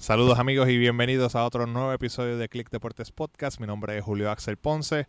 [0.00, 3.60] Saludos amigos y bienvenidos a otro nuevo episodio de Click Deportes Podcast.
[3.60, 5.06] Mi nombre es Julio Axel Ponce.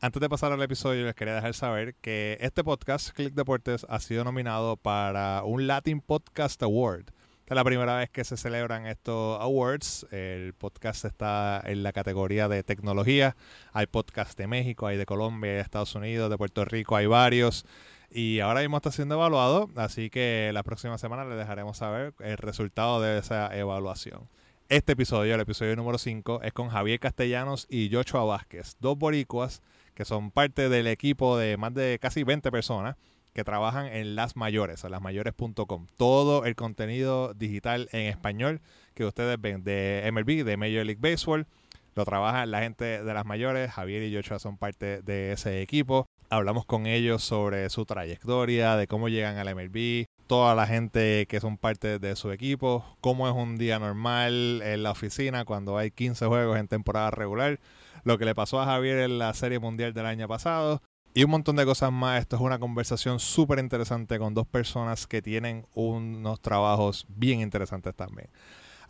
[0.00, 4.00] Antes de pasar al episodio, les quería dejar saber que este podcast, Click Deportes, ha
[4.00, 7.10] sido nominado para un Latin Podcast Award.
[7.40, 10.06] Esta es la primera vez que se celebran estos awards.
[10.10, 13.36] El podcast está en la categoría de tecnología.
[13.74, 17.66] Hay podcasts de México, hay de Colombia, de Estados Unidos, de Puerto Rico, hay varios.
[18.14, 22.36] Y ahora mismo está siendo evaluado, así que la próxima semana les dejaremos saber el
[22.36, 24.28] resultado de esa evaluación.
[24.68, 29.62] Este episodio, el episodio número 5, es con Javier Castellanos y Joshua Vázquez, dos boricuas
[29.94, 32.96] que son parte del equipo de más de casi 20 personas
[33.32, 35.86] que trabajan en Las Mayores, o lasmayores.com.
[35.96, 38.60] Todo el contenido digital en español
[38.94, 41.46] que ustedes ven de MLB, de Major League Baseball,
[41.94, 43.70] lo trabaja la gente de Las Mayores.
[43.70, 46.06] Javier y Joshua son parte de ese equipo.
[46.32, 51.40] Hablamos con ellos sobre su trayectoria, de cómo llegan al MLB, toda la gente que
[51.40, 55.90] son parte de su equipo, cómo es un día normal en la oficina cuando hay
[55.90, 57.60] 15 juegos en temporada regular,
[58.04, 60.80] lo que le pasó a Javier en la Serie Mundial del año pasado
[61.12, 62.22] y un montón de cosas más.
[62.22, 67.94] Esto es una conversación súper interesante con dos personas que tienen unos trabajos bien interesantes
[67.94, 68.30] también.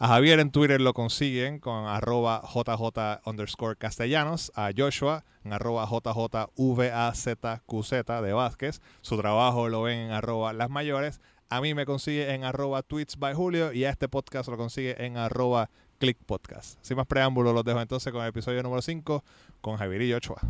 [0.03, 4.51] A Javier en Twitter lo consiguen con arroba JJ underscore castellanos.
[4.57, 7.91] A Joshua en arroba JJVAZQZ
[8.25, 8.81] de Vázquez.
[9.01, 11.21] Su trabajo lo ven en arroba las mayores.
[11.51, 15.07] A mí me consigue en arroba tweets by Julio y a este podcast lo consigue
[15.07, 16.81] en arroba click podcast.
[16.83, 19.23] Sin más preámbulos, los dejo entonces con el episodio número 5
[19.61, 20.41] con Javier y Joshua.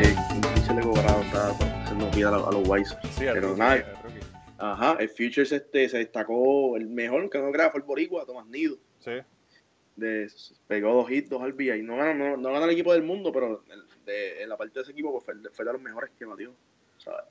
[0.00, 0.14] Eh,
[2.24, 2.88] a, los-.
[3.16, 3.84] Sí, Pero nada,
[4.58, 8.46] ajá, el Futures este, se destacó, el mejor que no crea fue el Boricua, Tomás
[8.46, 8.76] Nido.
[9.00, 9.12] Sí.
[9.96, 10.30] De,
[10.68, 11.82] pegó dos hits, dos RBI.
[11.82, 14.74] No gana, no, no gana el equipo del mundo, pero en, de- en la parte
[14.74, 16.52] de ese equipo pues, fue, fue de los mejores que batió.
[16.98, 17.24] ¿sabes?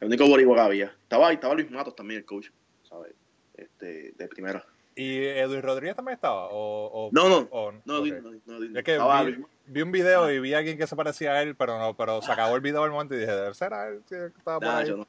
[0.00, 0.86] El único Boricua que había.
[1.02, 2.48] Estaba, ahí, estaba Luis Matos también, el coach,
[2.88, 3.12] ¿sabes?
[3.54, 4.64] Este, de primera.
[4.94, 6.48] ¿Y Edwin Rodríguez también estaba?
[6.48, 8.06] ¿O, o- No, no, o- no, ok.
[8.22, 9.22] no, no, no, Es que estaba
[9.66, 12.20] vi, un video y vi a alguien que se parecía a él, pero no, pero
[12.22, 14.68] se acabó el video al momento y dije, ¿debe ser a él que estaba por
[14.68, 14.88] Nah, ahí?
[14.88, 15.06] yo no.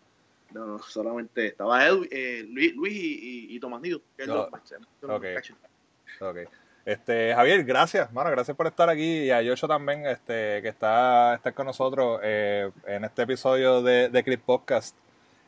[0.51, 2.97] No, no, solamente estaba Edwin, eh, Luis, Luis y,
[3.51, 4.35] y, y Tomás Nido, que es No.
[4.35, 5.23] los matches, los Ok.
[5.33, 5.59] catchers.
[6.21, 6.38] Ok.
[6.85, 11.33] Este, Javier, gracias, mano, gracias por estar aquí y a Yocho también, este, que está,
[11.35, 14.95] está con nosotros eh, en este episodio de, de Clip Podcast.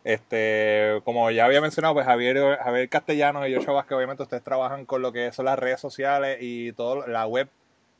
[0.05, 4.85] Este, como ya había mencionado, pues Javier, Javier Castellanos y Yocho Vázquez, obviamente ustedes trabajan
[4.85, 7.49] con lo que son las redes sociales y todo la web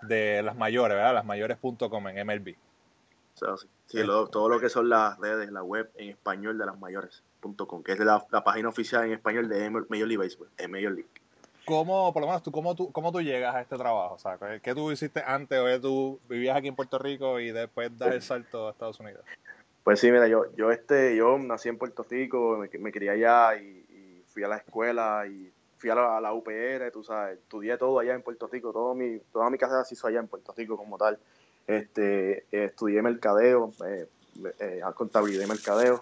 [0.04, 1.16] de las mayores, ¿verdad?
[1.16, 2.54] Lasmayores.com en MLB.
[3.34, 3.46] Sí,
[3.88, 7.82] sí, lo- todo lo que son las redes, la web en español de las mayores.com,
[7.84, 11.10] que es la, la página oficial en español de Major League Baseball, en Major League.
[11.66, 14.14] ¿Cómo, por lo menos, tú, cómo, tú, cómo tú llegas a este trabajo?
[14.14, 17.98] O sea, ¿qué, tú hiciste antes o tú vivías aquí en Puerto Rico y después
[17.98, 19.26] das el salto a Estados Unidos?
[19.86, 23.56] Pues sí, mira, yo, yo, este, yo nací en Puerto Rico, me, me crié allá
[23.56, 27.38] y, y fui a la escuela y fui a la, a la UPR, tú sabes,
[27.38, 30.28] estudié todo allá en Puerto Rico, todo mi, toda mi carrera se hizo allá en
[30.28, 31.20] Puerto Rico como tal.
[31.68, 34.08] Este, eh, estudié mercadeo, eh,
[34.60, 36.02] eh, contabilidad y mercadeo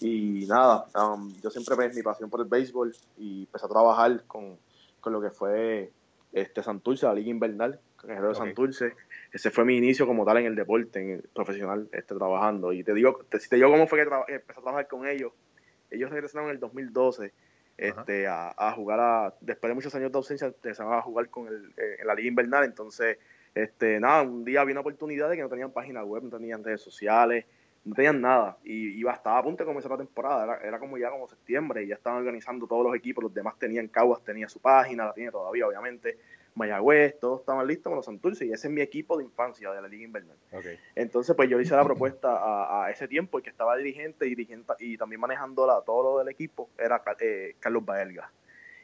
[0.00, 4.22] y nada, um, yo siempre me mi pasión por el béisbol y empecé a trabajar
[4.28, 4.56] con,
[5.00, 5.90] con lo que fue
[6.32, 8.36] este Santurce, la liga invernal, con el de Ok.
[8.36, 8.94] Santurce.
[9.34, 12.72] Ese fue mi inicio como tal en el deporte, en el profesional, este, trabajando.
[12.72, 15.32] Y te digo, te, si te digo cómo fue que empecé a trabajar con ellos,
[15.90, 17.32] ellos regresaron en el 2012
[17.76, 21.48] este, a, a jugar a, después de muchos años de ausencia, empezaron a jugar con
[21.48, 22.62] el, eh, en la liga invernal.
[22.62, 23.18] Entonces,
[23.56, 26.62] este, nada, un día había una oportunidad de que no tenían página web, no tenían
[26.62, 27.44] redes sociales,
[27.84, 28.58] no tenían nada.
[28.62, 31.82] Y iba estaba a punto de comenzar la temporada, era, era como ya como septiembre,
[31.82, 35.12] y ya estaban organizando todos los equipos, los demás tenían Caguas, tenía su página, la
[35.12, 36.18] tiene todavía, obviamente.
[36.54, 39.82] Mayagüez, todos estaban listos con los Santurce y ese es mi equipo de infancia de
[39.82, 40.36] la Liga Invernal.
[40.94, 44.26] Entonces, pues yo le hice la propuesta a, a ese tiempo, el que estaba dirigente
[44.26, 48.30] y, dirigente, y también manejando la, todo lo del equipo, era eh, Carlos Baelga.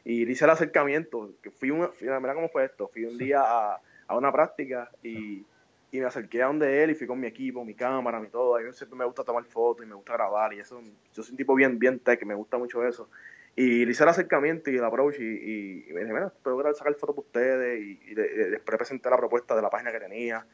[0.03, 3.17] Y le hice el acercamiento, que fui, un, fui mira cómo fue esto, fui un
[3.17, 5.45] día a, a una práctica y,
[5.91, 8.55] y me acerqué a donde él y fui con mi equipo, mi cámara, mi todo.
[8.55, 10.81] A mí siempre me gusta tomar fotos y me gusta grabar y eso,
[11.13, 13.09] yo soy un tipo bien, bien tech, me gusta mucho eso.
[13.55, 16.73] Y le hice el acercamiento y el approach y, y, y me dije, mira, puedo
[16.73, 19.91] sacar fotos para ustedes y, y le- le- después presenté la propuesta de la página
[19.91, 20.45] que tenía.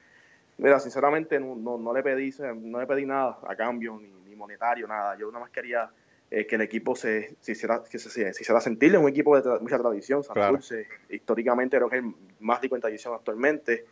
[0.57, 4.35] Mira, sinceramente no, no, no le pedí no le pedí nada a cambio, ni, ni
[4.35, 5.15] monetario, nada.
[5.15, 5.91] Yo nada más quería
[6.31, 8.91] eh, que el equipo se, se hiciera, que se, se, se hiciera sentir.
[8.95, 10.87] Es un equipo de tra- mucha tradición, Santurce.
[11.09, 13.85] Históricamente creo que es el más de 50 edición actualmente.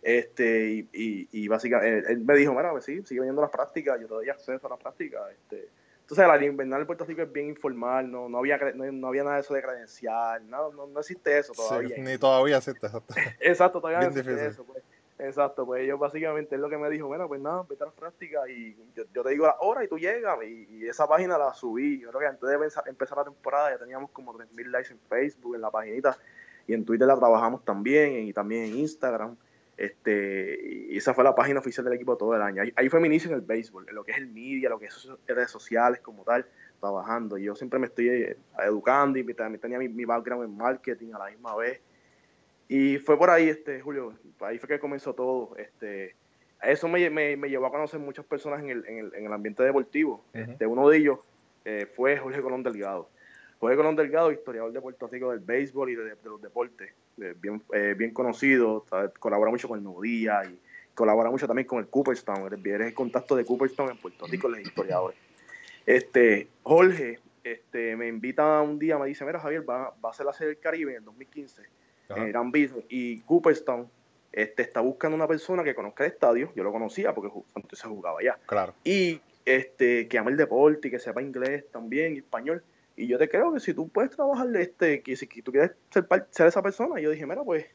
[0.00, 3.46] Este, y, y, y básicamente él, él me dijo, mira, pues sí, sigue viniendo a
[3.46, 5.22] las prácticas, yo te doy acceso a las prácticas.
[5.32, 5.68] Este,
[6.12, 9.24] entonces la invernal de Puerto Rico es bien informal, no, no, había, no, no había
[9.24, 11.96] nada de eso de credencial, no, no, no existe eso todavía.
[11.96, 12.86] Sí, ni todavía existe.
[12.86, 13.14] exacto.
[13.40, 14.52] Exacto, todavía Bien no existe difícil.
[14.52, 14.64] eso.
[14.64, 14.82] Pues.
[15.18, 17.92] Exacto, pues ellos básicamente es lo que me dijo, bueno, pues nada, vete a la
[17.92, 22.00] práctica y yo, te digo la hora y tú llegas y, esa página la subí.
[22.00, 25.54] Yo creo que antes de empezar, la temporada ya teníamos como 3.000 likes en Facebook,
[25.54, 26.18] en la paginita
[26.66, 29.36] y en Twitter la trabajamos también y también en Instagram.
[29.76, 30.58] Este,
[30.90, 32.62] y esa fue la página oficial del equipo todo el año.
[32.76, 34.86] Ahí, fue mi inicio en el béisbol, en lo que es el media, lo que
[34.86, 36.46] es redes sociales como tal,
[36.80, 37.38] trabajando.
[37.38, 41.12] Y yo siempre me estoy eh, educando y también tenía mi, mi background en marketing
[41.14, 41.80] a la misma vez.
[42.68, 45.56] Y fue por ahí, este, Julio, ahí fue que comenzó todo.
[45.56, 46.14] Este,
[46.62, 49.32] eso me, me, me llevó a conocer muchas personas en el, en el, en el
[49.32, 50.24] ambiente deportivo.
[50.32, 51.18] este, uno de ellos
[51.64, 53.08] eh, fue Jorge Colón Delgado.
[53.58, 57.94] Jorge Colón Delgado, historiador de Puerto Rico del béisbol y de, los deportes, bien, eh,
[57.96, 58.84] bien conocido,
[59.18, 60.58] colabora mucho con el Nuevo Día y
[60.94, 64.60] colabora mucho también con el Cooperstown, eres, el contacto de Cooperstown en Puerto Rico, los
[64.60, 65.18] historiadores.
[65.86, 70.26] Este, Jorge este, me invita un día, me dice, mira Javier, va, va a ser
[70.26, 71.62] la serie del Caribe en el 2015
[72.14, 73.88] en Gran Business y Cooperstown
[74.32, 77.86] este, está buscando una persona que conozca el estadio, yo lo conocía porque antes se
[77.86, 78.38] jugaba allá.
[78.46, 78.74] Claro.
[78.82, 82.62] Y este, que ame el deporte y que sepa inglés también español.
[83.02, 86.06] Y yo te creo que si tú puedes trabajar, este, que si tú quieres ser,
[86.30, 87.66] ser esa persona, yo dije, mira, pues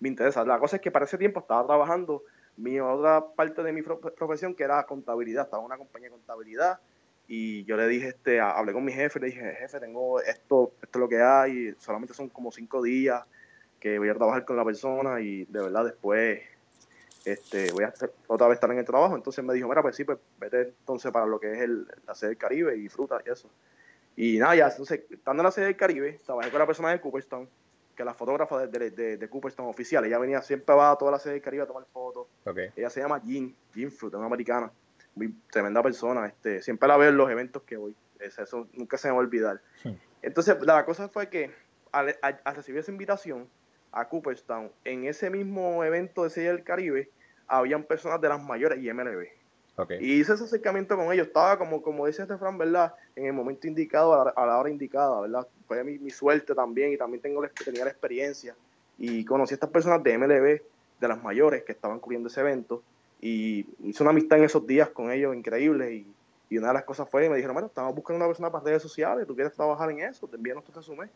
[0.00, 0.44] me interesa.
[0.44, 2.24] La cosa es que para ese tiempo estaba trabajando
[2.56, 5.44] mi otra parte de mi profesión, que era contabilidad.
[5.44, 6.80] Estaba en una compañía de contabilidad
[7.28, 10.98] y yo le dije, este, hablé con mi jefe, le dije, jefe, tengo esto, esto
[10.98, 13.22] es lo que hay, solamente son como cinco días
[13.78, 16.40] que voy a trabajar con la persona y de verdad después
[17.24, 17.94] este, voy a
[18.26, 19.14] otra vez estar en el trabajo.
[19.14, 22.16] Entonces me dijo, mira, pues sí, pues vete entonces para lo que es el, la
[22.16, 23.48] sede del Caribe y disfruta y eso.
[24.20, 27.00] Y nada, ya, entonces, estando en la sede del Caribe, trabajé con la persona de
[27.00, 27.48] Cooperstown,
[27.94, 30.04] que es la fotógrafa de, de, de, Cooperstown oficial.
[30.04, 32.26] Ella venía, siempre va a toda la sede del Caribe a tomar fotos.
[32.74, 34.72] Ella se llama Jean, Jean Fruit, una americana,
[35.14, 36.26] muy tremenda persona.
[36.26, 37.94] Este, siempre la veo en los eventos que voy.
[38.18, 39.60] eso nunca se me va a olvidar.
[39.84, 39.92] Hmm.
[40.20, 41.52] Entonces, la cosa fue que
[41.92, 43.48] al, al, recibir esa invitación
[43.92, 47.08] a Cooperstown, en ese mismo evento de Sede del Caribe,
[47.46, 49.28] habían personas de las mayores y MLB.
[50.00, 51.28] Y hice ese acercamiento con ellos.
[51.28, 52.94] Estaba como, como dice este Fran, ¿verdad?
[53.14, 55.46] En el momento indicado, a la, hora indicada, ¿verdad?
[55.66, 58.56] Fue mi, suerte también y también tengo tenía la experiencia.
[58.98, 60.60] Y conocí a estas personas de MLB,
[61.00, 62.82] de las mayores, que estaban cubriendo ese evento.
[63.20, 65.94] Y hice una amistad en esos días con ellos increíble.
[65.94, 66.12] Y,
[66.50, 68.82] y una de las cosas fue, me dijeron, bueno, estamos buscando una persona para redes
[68.82, 70.26] sociales, ¿tú quieres trabajar en eso?
[70.26, 71.08] Te envíanos tu resumen.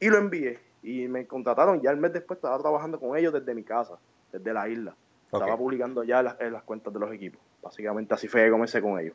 [0.00, 0.58] Y lo envié.
[0.82, 1.80] Y me contrataron.
[1.80, 3.98] Ya el mes después estaba trabajando con ellos desde mi casa,
[4.30, 4.94] desde la isla.
[5.24, 7.40] Estaba publicando ya las, en las cuentas de los equipos.
[7.62, 9.14] Básicamente así fue que comencé con ellos.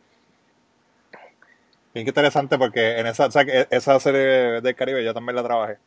[1.93, 5.77] Bien interesante porque en esa, o sea, esa serie del Caribe yo también la trabajé.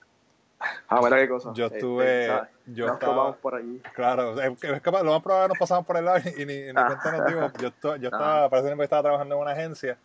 [0.89, 1.53] Ah, mira qué cosa.
[1.55, 2.27] Yo estuve.
[2.27, 3.81] Eh, yo nos estaba, por allí.
[3.95, 7.13] Claro, es, que lo más probable nos pasamos por el lado y ni, ni cuenta
[7.13, 7.53] nos digo.
[7.61, 9.97] Yo, yo estaba, parece que estaba trabajando en una agencia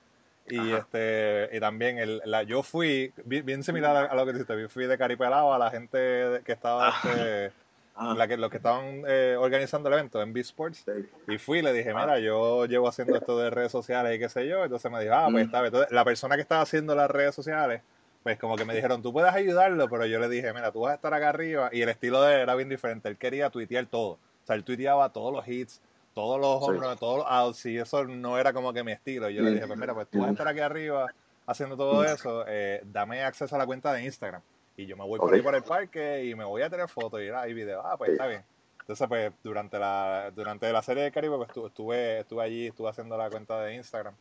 [0.48, 4.70] y este y también el, la, yo fui bien, similar a, lo que dijiste, yo
[4.70, 7.52] fui de Caripelado a la gente que estaba este,
[7.98, 10.86] la que, los que estaban eh, organizando el evento en B-Sports.
[11.28, 14.30] Y fui y le dije, mira, yo llevo haciendo esto de redes sociales y qué
[14.30, 14.64] sé yo.
[14.64, 15.48] Entonces me dijo, ah, pues mm.
[15.48, 15.68] está bien.
[15.68, 17.82] Entonces, la persona que estaba haciendo las redes sociales,
[18.24, 20.92] pues como que me dijeron, tú puedes ayudarlo, pero yo le dije, mira, tú vas
[20.92, 21.70] a estar acá arriba.
[21.72, 23.08] Y el estilo de él era bien diferente.
[23.08, 24.14] Él quería tuitear todo.
[24.14, 25.82] O sea, él tuiteaba todos los hits,
[26.14, 29.30] todos los hombros, todos los outs, y eso no era como que mi estilo.
[29.30, 31.08] Yo le dije, pues mira, pues tú vas a estar aquí arriba
[31.46, 34.42] haciendo todo eso, eh, dame acceso a la cuenta de Instagram.
[34.78, 37.22] Y yo me voy por ahí por el parque y me voy a tener fotos
[37.22, 37.84] y, ah, y videos.
[37.86, 38.44] Ah, pues está bien.
[38.82, 43.18] Entonces, pues durante la, durante la serie de Caribe, pues estuve, estuve allí, estuve haciendo
[43.18, 44.14] la cuenta de Instagram.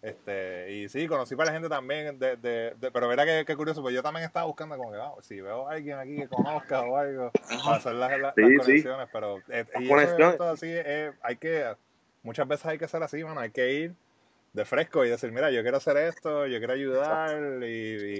[0.00, 3.94] Este, y sí, conocí para la gente también, de, de, pero verá que, curioso, pues
[3.94, 6.96] yo también estaba buscando como que, vamos, si veo a alguien aquí que conozca o
[6.96, 7.32] algo,
[7.64, 11.74] para hacer las, conexiones, pero eh, y eso, así, eh, hay que,
[12.22, 13.94] muchas veces hay que ser así, bueno, hay que ir
[14.56, 18.18] de fresco y decir, mira, yo quiero hacer esto, yo quiero ayudar y,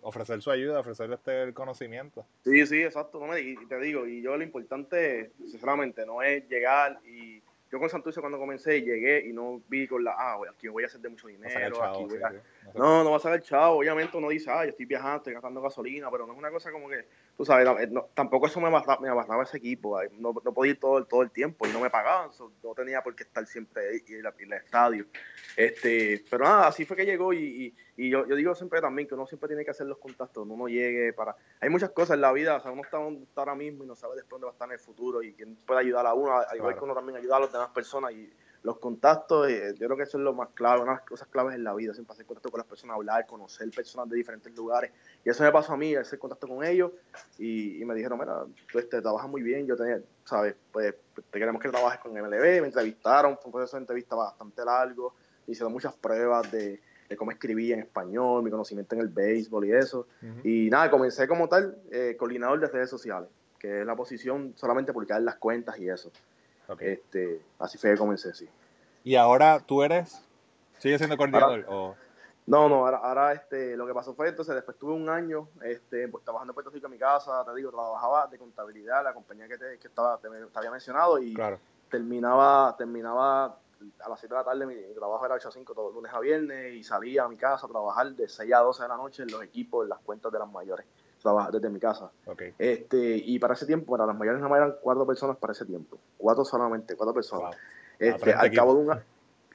[0.00, 2.24] ofrecer su ayuda, ofrecer este el conocimiento.
[2.44, 3.20] Sí, sí, exacto.
[3.38, 8.20] y te digo, y yo lo importante, sinceramente, no es llegar y yo con Santurce
[8.20, 11.28] cuando comencé llegué y no vi con la, ah, aquí voy a hacer de mucho
[11.28, 12.32] dinero, aquí voy a...
[12.72, 15.34] No, no va a ser el chavo, obviamente uno dice, ah, yo estoy viajando, estoy
[15.34, 17.04] gastando gasolina, pero no es una cosa como que,
[17.36, 17.68] tú sabes,
[18.14, 21.66] tampoco eso me bastaba, me ese equipo, no, no podía ir todo, todo el tiempo
[21.66, 22.30] y no me pagaban,
[22.62, 25.06] no tenía por qué estar siempre ahí en el estadio.
[25.56, 29.14] Este, pero nada, así fue que llegó y, y, yo, yo, digo siempre también que
[29.14, 31.36] uno siempre tiene que hacer los contactos, uno llegue para...
[31.60, 33.86] Hay muchas cosas en la vida, o sea, uno está donde está ahora mismo y
[33.86, 36.14] no sabe después dónde va a estar en el futuro y quién puede ayudar a
[36.14, 38.32] uno, al igual que uno también ayuda a las demás personas y
[38.64, 41.28] los contactos, eh, yo creo que eso es lo más clave, una de las cosas
[41.28, 44.54] claves en la vida, siempre hacer contacto con las personas, hablar, conocer personas de diferentes
[44.56, 44.90] lugares.
[45.22, 46.90] Y eso me pasó a mí, hacer contacto con ellos
[47.38, 50.94] y, me dijeron, mira, tú este, trabajas muy bien, yo tenía, sabes, pues
[51.30, 55.14] te queremos que trabajes con MLB, me entrevistaron, fue un proceso de entrevista bastante largo,
[55.46, 56.80] hicieron muchas pruebas de,
[57.18, 60.08] cómo escribía en español, mi conocimiento en el béisbol y eso.
[60.42, 63.28] Y nada, comencé como tal, eh, coordinador de redes sociales
[63.64, 66.12] que es la posición solamente publicar las cuentas y eso.
[66.80, 68.48] Este, así fue que comencé, sí.
[69.02, 70.22] ¿Y ahora tú eres?
[70.78, 71.66] ¿Sigues siendo coordinador?
[71.68, 71.94] o...
[72.46, 76.50] No, no, ahora, este, lo que pasó fue entonces, después tuve un año este, trabajando
[76.50, 79.78] en Puerto Rico en mi casa, te digo, trabajaba de contabilidad, la compañía que te,
[79.78, 81.34] que estaba, te, había mencionado y
[81.88, 85.94] terminaba, terminaba a las 7 de la tarde, mi, trabajo era 8 a 5 todos
[85.94, 88.88] lunes a viernes y salía a mi casa a trabajar de 6 a 12 de
[88.88, 90.84] la noche en los equipos, en las cuentas de las mayores,
[91.24, 92.12] trabajar desde mi casa.
[92.58, 95.64] Este, y para ese tiempo, para las mayores nada más eran cuatro personas para ese
[95.64, 97.56] tiempo, cuatro solamente, cuatro personas.
[97.98, 99.00] Este, al cabo de un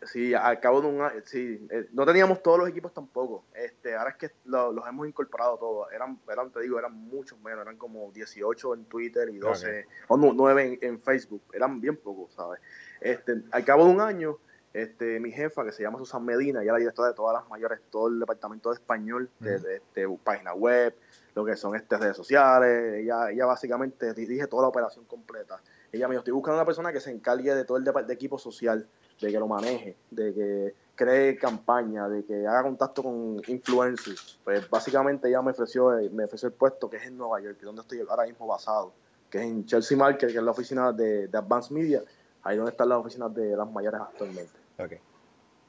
[0.03, 3.43] Sí, al cabo de un año, sí, eh, no teníamos todos los equipos tampoco.
[3.53, 5.91] Este, ahora es que los hemos incorporado todos.
[5.91, 10.17] Eran, eran, te digo, eran muchos menos, eran como 18 en Twitter y 12, o
[10.17, 11.41] 9 en, Facebook.
[11.53, 12.61] Eran bien pocos, ¿sabes?
[13.01, 14.38] Este, al cabo de un año,
[14.73, 17.49] este, mi jefa, que se llama Susan Medina, ella es la directora de todas las
[17.49, 20.95] mayores, todo el departamento de español, de, este, página web,
[21.36, 23.03] lo que son este, redes sociales.
[23.03, 25.62] Ella, ella básicamente dirige toda la operación completa.
[25.91, 28.38] Ella me dijo, estoy buscando una persona que se encargue de todo el de equipo
[28.38, 28.88] social
[29.19, 34.39] de que lo maneje, de que cree campaña, de que haga contacto con influencers.
[34.43, 37.81] Pues básicamente ella me ofreció, me ofreció el puesto que es en Nueva York, donde
[37.81, 38.93] estoy ahora mismo basado,
[39.29, 42.03] que es en Chelsea Market, que es la oficina de, de Advanced Media,
[42.43, 44.53] ahí donde están las oficinas de las mayores actualmente.
[44.77, 44.93] Ok.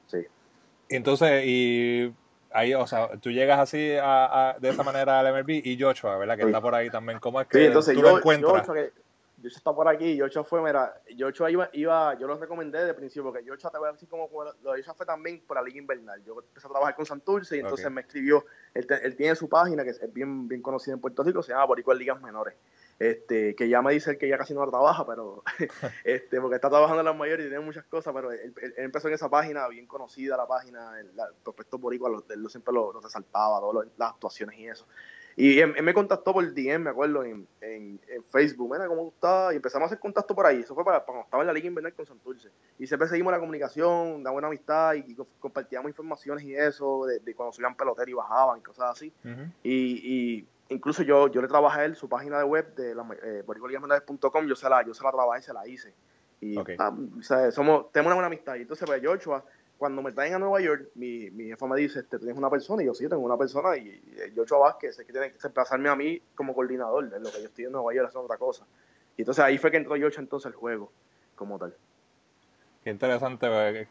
[0.07, 0.25] Sí.
[0.89, 2.13] Entonces, y
[2.53, 6.37] ahí, o sea, tú llegas así a, de esa manera al MLB y Joshua, ¿verdad?
[6.37, 7.19] Que está por ahí también.
[7.19, 8.67] ¿Cómo es que sí, entonces, tú lo encuentras?
[9.41, 13.23] Yocho está por aquí, Yocho fue, mira, Yocho iba, iba, yo lo recomendé de principio,
[13.23, 14.29] porque Yocho te voy a decir como,
[14.61, 16.23] lo de fue también por la Liga Invernal.
[16.23, 19.89] Yo empecé a trabajar con Santurce y entonces me escribió, él, tiene su página que
[19.91, 22.53] es bien, bien conocida en Puerto Rico, se llama Boricua Ligas Menores.
[23.01, 25.41] Este, que ya me dice que ya casi no trabaja, pero
[26.03, 29.15] este, porque está trabajando en las mayores y tiene muchas cosas, pero él, empezó en
[29.15, 33.59] esa página, bien conocida la página, el, el prospecto boricua, él siempre lo, lo resaltaba,
[33.59, 34.85] todas las actuaciones y eso.
[35.35, 38.71] Y él, me contactó por DM, me acuerdo, en, en, Facebook.
[38.71, 39.51] Mira, ¿cómo está?
[39.51, 40.59] Y empezamos a hacer contacto por ahí.
[40.59, 42.49] Eso fue para, cuando estaba en la Liga Invernal con Santurce.
[42.77, 47.53] Y siempre seguimos la comunicación, da buena amistad y, compartíamos informaciones y eso, de, cuando
[47.53, 49.11] subían pelotero y bajaban y cosas así.
[49.63, 53.07] y, y, incluso yo, yo le trabajé a él su página de web de la,
[53.23, 53.43] eh,
[54.47, 55.93] yo se la, yo se la trabajé y se la hice.
[56.39, 58.55] Y ah, o sea, somos, tenemos una buena amistad.
[58.55, 59.43] Y entonces, pues, Joshua
[59.81, 62.83] cuando me traen a Nueva York, mi, mi jefa me dice, ¿te tienes una persona?
[62.83, 63.75] Y yo, sí, tengo una persona.
[63.75, 67.31] Y, yo, Yocho Vázquez, es que tiene que desplazarme a mí como coordinador, en lo
[67.31, 68.67] que yo estoy en Nueva York haciendo otra cosa.
[69.17, 70.91] Y entonces ahí fue que entró Yocho entonces el juego,
[71.33, 71.75] como tal.
[72.83, 73.87] Qué interesante,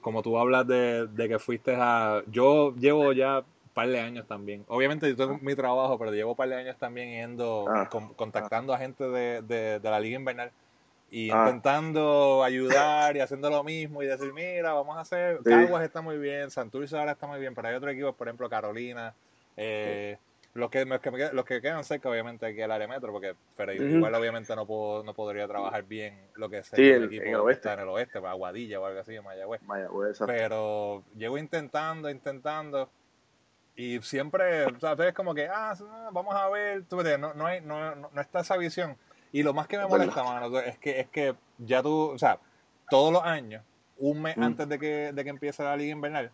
[0.00, 2.22] como tú hablas de, que fuiste a...
[2.28, 3.44] Yo llevo ya
[3.78, 4.64] par de años también.
[4.66, 5.38] Obviamente yo tengo ah.
[5.40, 7.88] mi trabajo, pero llevo un par de años también yendo, ah.
[7.88, 10.50] contactando a gente de, de, de la Liga Invernal
[11.12, 11.44] y ah.
[11.46, 16.18] intentando ayudar y haciendo lo mismo y decir, mira, vamos a hacer, Caguas está muy
[16.18, 19.14] bien, Santurce ahora está muy bien, pero hay otros equipos, por ejemplo, Carolina,
[19.56, 20.18] eh,
[20.54, 23.72] los, que, los, que, los que quedan cerca, obviamente, aquí el área metro, porque pero
[23.72, 27.74] igual obviamente no puedo, no podría trabajar bien lo que sea el, equipo que está
[27.74, 29.62] en el oeste, para Aguadilla o algo así, Mayagüez.
[29.62, 32.90] Mayagüez pero llego intentando, intentando,
[33.78, 35.72] y siempre, o sea, es como que, ah,
[36.12, 38.96] vamos a ver, tú, no, no, hay, no, no está esa visión
[39.32, 42.40] y lo más que me molesta, mano, es que, es que ya tú, o sea,
[42.90, 43.62] todos los años,
[43.98, 44.42] un mes mm.
[44.42, 46.32] antes de que, de que empiece la liga invernal,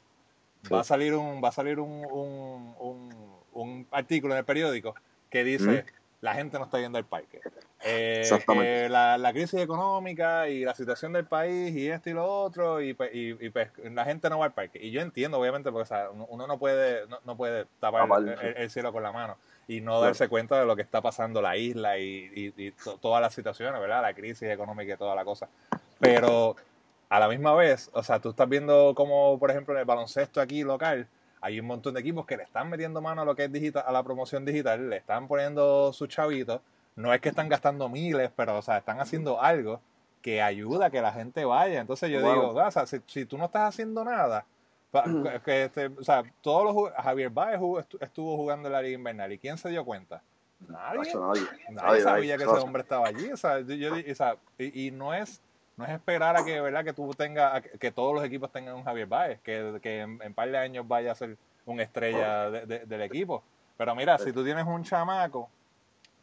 [0.73, 4.95] va a salir un, va a salir un, un, un, artículo en el periódico
[5.29, 6.04] que dice mm.
[6.25, 7.39] La gente no está yendo al parque.
[7.83, 12.25] Eh, que la, la, crisis económica y la situación del país y esto y lo
[12.25, 14.79] otro, y, pues, y, y pues, la gente no va al parque.
[14.83, 18.09] Y yo entiendo, obviamente, porque o sea, uno no puede, no, no puede tapar
[18.57, 19.37] el, cielo con la mano
[19.69, 22.71] y no darse cuenta de lo que está pasando la isla y, y,
[23.03, 24.01] todas las situaciones, ¿verdad?
[24.01, 25.51] La crisis económica y toda la cosa.
[26.01, 26.57] Pero
[27.11, 30.41] a la misma vez, o sea, tú estás viendo como, por ejemplo, en el baloncesto
[30.41, 31.07] aquí local,
[31.45, 33.85] hay un montón de equipos que le están metiendo mano a lo que es digital,
[33.87, 36.63] a la promoción digital, le están poniendo sus chavitos.
[36.97, 39.79] No es que están gastando miles, pero, o sea, están haciendo algo
[40.23, 41.83] que ayuda a que la gente vaya.
[41.83, 44.47] Entonces yo digo, o sea, si, si, tú no estás haciendo nada,
[45.45, 47.61] que este, o sea, todos los Javier Baez
[48.01, 49.31] estuvo jugando en la Liga Invernal.
[49.31, 50.23] ¿Y quién se dio cuenta?
[50.67, 51.13] Nadie.
[51.73, 53.31] Nadie, sabía que ese hombre estaba allí.
[53.31, 55.43] O sea, yo, o sea, y, no es
[55.77, 58.85] no es esperar a que verdad que tú tengas que todos los equipos tengan un
[58.85, 63.03] Javier Baez que, que en, un par de años vaya a ser una estrella del
[63.03, 63.43] equipo.
[63.77, 65.49] Pero mira si tú tienes un chamaco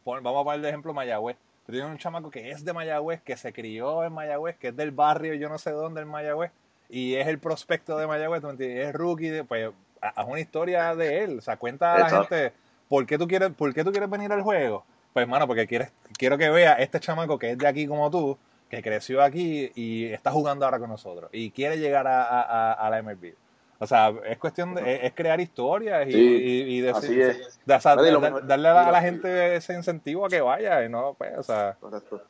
[0.04, 1.36] vamos a poner de ejemplo Mayagüez.
[1.66, 4.76] Tú tienes un chamaco que es de Mayagüez que se crió en Mayagüez que es
[4.76, 6.50] del barrio yo no sé dónde en Mayagüez
[6.92, 9.70] y es el prospecto de Mayagüez, es rookie, pues
[10.02, 12.52] haz una historia de él, o sea, cuenta a la gente
[12.86, 14.84] por qué tú quieres, por qué tú quieres venir al juego.
[15.14, 18.36] Pues hermano, porque quieres, quiero que vea este chamaco que es de aquí como tú,
[18.72, 23.02] que creció aquí y está jugando ahora con nosotros y quiere llegar a, a, la
[23.02, 23.34] MLB.
[23.78, 27.60] O sea, es cuestión de es crear historias y, Sí, y, y decir- así es.
[27.66, 30.88] de- o sea, lo darle a la, a gente ese incentivo a que vaya y
[30.88, 32.22] no, pues, o sea, Correcto.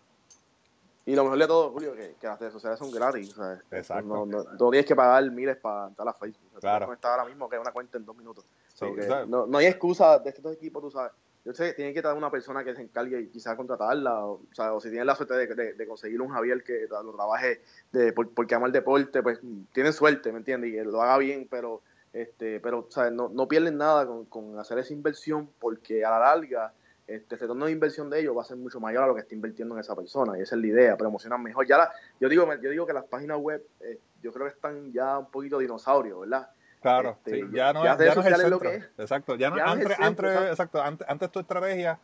[1.06, 3.32] Y lo mejor de todo, Julio, que, que las redes sociales son gratis.
[3.32, 3.60] ¿sabes?
[3.70, 4.04] Exacto.
[4.08, 6.48] No, no, no tienes que pagar miles para entrar a Facebook.
[6.56, 6.92] O sea, Claro.
[6.92, 8.44] Estar ahora mismo que una cuenta en dos minutos.
[8.80, 11.12] O sea- no, no hay excusa de estos equipos, tú sabes.
[11.44, 14.32] Yo sé que tiene que estar una persona que se encargue y quizás contratarla, o,
[14.34, 17.12] o sea, o si tienes la suerte de, de- de conseguir un Javier que lo
[17.12, 19.40] trabaje de, por- porque ama el deporte, pues
[19.72, 20.70] tienen suerte, ¿me entiendes?
[20.70, 21.82] Y que lo haga bien, pero
[22.12, 23.12] este pero ¿sabes?
[23.12, 26.72] No, no pierden nada con, con hacer esa inversión porque a la larga
[27.06, 29.22] este, el retorno de inversión de ellos va a ser mucho mayor a lo que
[29.22, 31.66] está invirtiendo en esa persona y esa es la idea, promocionan mejor.
[31.66, 34.92] Ya la- yo digo yo digo que las páginas web eh, yo creo que están
[34.92, 36.48] ya un poquito dinosaurios, ¿verdad?
[36.82, 38.70] Claro, Este, sí, ya no, ya es- redes ya no es el es lo centro.
[38.70, 40.50] que Exacto, ya no, Ya es antes, centro, antes- exacto.
[40.50, 41.98] exacto, antes, antes tu estrategia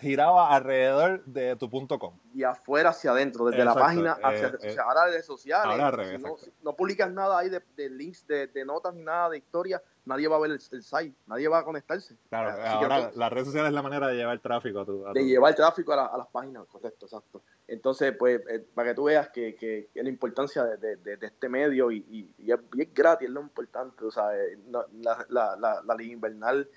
[0.00, 2.14] giraba alrededor de tu punto com.
[2.32, 5.26] y afuera hacia adentro, desde Exacto, la página eh, hacia eh, o sea, ahora redes
[5.26, 5.66] sociales.
[5.70, 8.94] ahora al revés, si no, no publicas nada ahí de, de links, de, de notas
[8.94, 12.16] ni nada de historia, nadie va a ver el, el site, nadie va a conectarse.
[12.28, 14.84] Claro, Así que ahora entonces, las redes sociales es la manera de llevar tráfico a
[14.84, 15.06] tu...
[15.06, 17.42] a de tu- llevar tráfico a, la- a las páginas, correcto, exacto.
[17.68, 21.16] Entonces, pues, eh, para que tú veas que, que, que la importancia de, de- de-
[21.16, 24.36] de este medio y, y- y es, y es gratis, es lo importante, o sea,
[24.36, 26.68] eh, no- la, la, la, la liga invernal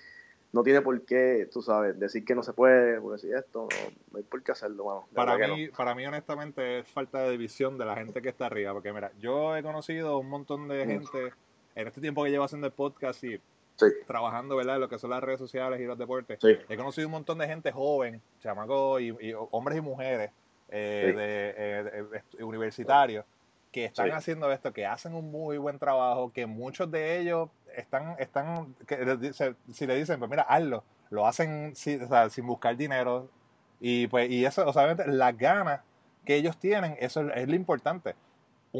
[0.52, 3.92] no tiene por qué, tú sabes, decir que no se puede, porque si esto, no,
[4.10, 7.36] no hay por qué hacerlo, de Para que mí, para mí, honestamente, es falta de
[7.36, 8.72] visión de la gente que está arriba.
[8.72, 11.04] Porque, mira, yo he conocido un montón de Mm.
[11.76, 13.40] En este tiempo que llevo haciendo el podcast y.
[13.78, 14.76] Sí, trabajando, ¿verdad?
[14.76, 16.38] En lo que son las redes sociales y los deportes.
[16.40, 20.30] sí, He conocido un montón de gente joven, chamacos y, y hombres y mujeres
[20.70, 23.26] eh, de, eh, de- est- universitarios
[23.70, 28.16] que están haciendo esto, que hacen un muy buen trabajo, que muchos de ellos están,
[28.18, 32.46] están que dice- si le dicen, pues mira, hazlo, lo hacen sin, o sea, sin
[32.46, 33.28] buscar dinero
[33.78, 35.82] y pues y eso, o sea, obviamente, las ganas
[36.24, 38.14] que ellos tienen, eso es, es lo importante.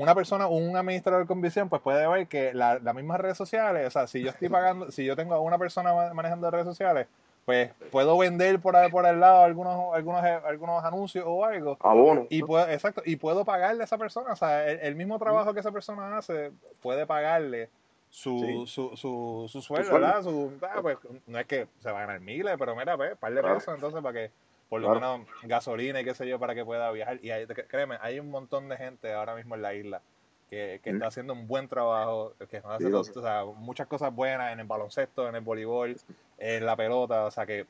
[0.00, 3.86] Una persona, un administrador con visión, pues puede ver que la- las mismas redes sociales,
[3.86, 6.66] o sea, si yo estoy pagando, si yo tengo a una persona ma- manejando redes
[6.66, 7.06] sociales,
[7.44, 11.76] pues puedo vender por ahí, por el lado algunos, algunos, algunos anuncios o algo.
[11.80, 12.26] abono.
[12.28, 15.54] Y puedo, exacto, y puedo pagarle a esa persona, o sea, el, el mismo trabajo
[15.54, 16.50] que esa persona hace,
[16.82, 17.71] puede pagarle
[18.10, 18.66] su, Sí.
[18.66, 19.92] su, su, su sueldo.
[19.92, 20.23] ¿verdad?
[20.23, 23.32] Su, ah, pues, no es que se va a ganar miles, pero mira, pues, par
[23.32, 24.30] de pesos, entonces, para que,
[24.68, 25.18] por lo Claro.
[25.18, 27.18] menos, gasolina y qué sé yo, para que pueda viajar.
[27.22, 30.02] Y hay, créeme, hay un montón de gente ahora mismo en la isla
[30.50, 34.14] que, que está haciendo un buen trabajo, que está Sí, haciendo o sea, muchas cosas
[34.14, 35.96] buenas en el baloncesto, en el voleibol,
[36.38, 37.66] en la pelota, o sea, que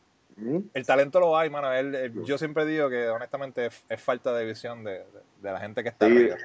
[0.74, 1.72] el talento lo hay, mano.
[1.72, 5.04] Él- él- yo siempre digo que honestamente es, es falta de visión de, de-
[5.40, 6.36] de la gente que está Sí, arriba.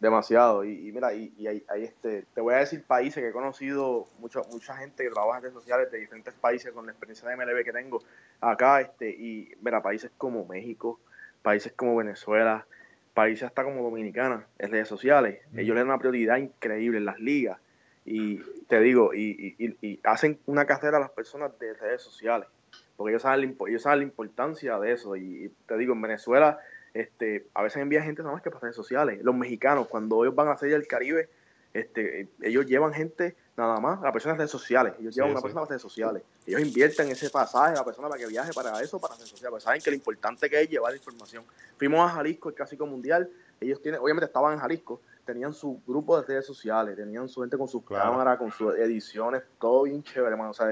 [0.00, 0.64] Demasiado.
[0.64, 3.32] Y, y mira, y, y hay, hay este, te voy a decir países que he
[3.32, 7.28] conocido, mucha, mucha gente que trabaja en redes sociales de diferentes países con la experiencia
[7.28, 8.02] de MLB que tengo
[8.40, 10.98] acá, este, y mira, países como México,
[11.42, 12.66] países como Venezuela,
[13.14, 17.18] países hasta como Dominicana, en redes sociales, ellos le dan una prioridad increíble en las
[17.20, 17.58] ligas.
[18.04, 22.48] Y te digo, y, hacen una carrera a las personas de redes sociales,
[22.96, 25.16] porque ellos saben ellos saben la importancia de eso.
[25.16, 26.58] Y te digo, en Venezuela,
[26.94, 29.20] este, a veces envía gente nada más que para redes sociales.
[29.22, 31.28] Los mexicanos, cuando ellos van a hacer el Caribe,
[31.72, 34.94] este, ellos llevan gente nada más, a personas de redes sociales.
[34.98, 35.42] Ellos llevan Sí, una sí.
[35.44, 36.22] persona a redes sociales.
[36.46, 39.50] Ellos invierten ese pasaje a la persona para que viaje para eso, para redes sociales.
[39.50, 41.44] Porque saben que lo importante que es llevar información.
[41.78, 43.30] Fuimos a Jalisco, el Clásico Mundial.
[43.60, 47.58] Ellos tienen, obviamente estaban en Jalisco, tenían su grupo de redes sociales, tenían su gente
[47.58, 48.10] con sus Claro.
[48.10, 50.50] cámaras, con sus ediciones, todo bien chévere, hermano.
[50.50, 50.66] O sea,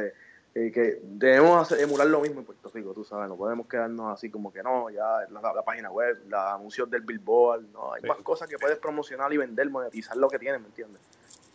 [0.54, 4.12] eh, que debemos hacer- emular lo mismo en Puerto Rico, tú sabes, no podemos quedarnos
[4.12, 8.02] así como que no, ya la, la página web, los anuncios del Billboard, no, hay
[8.02, 8.08] Sí.
[8.08, 11.00] más cosas que puedes promocionar y vender, monetizar lo que tienes, ¿me entiendes?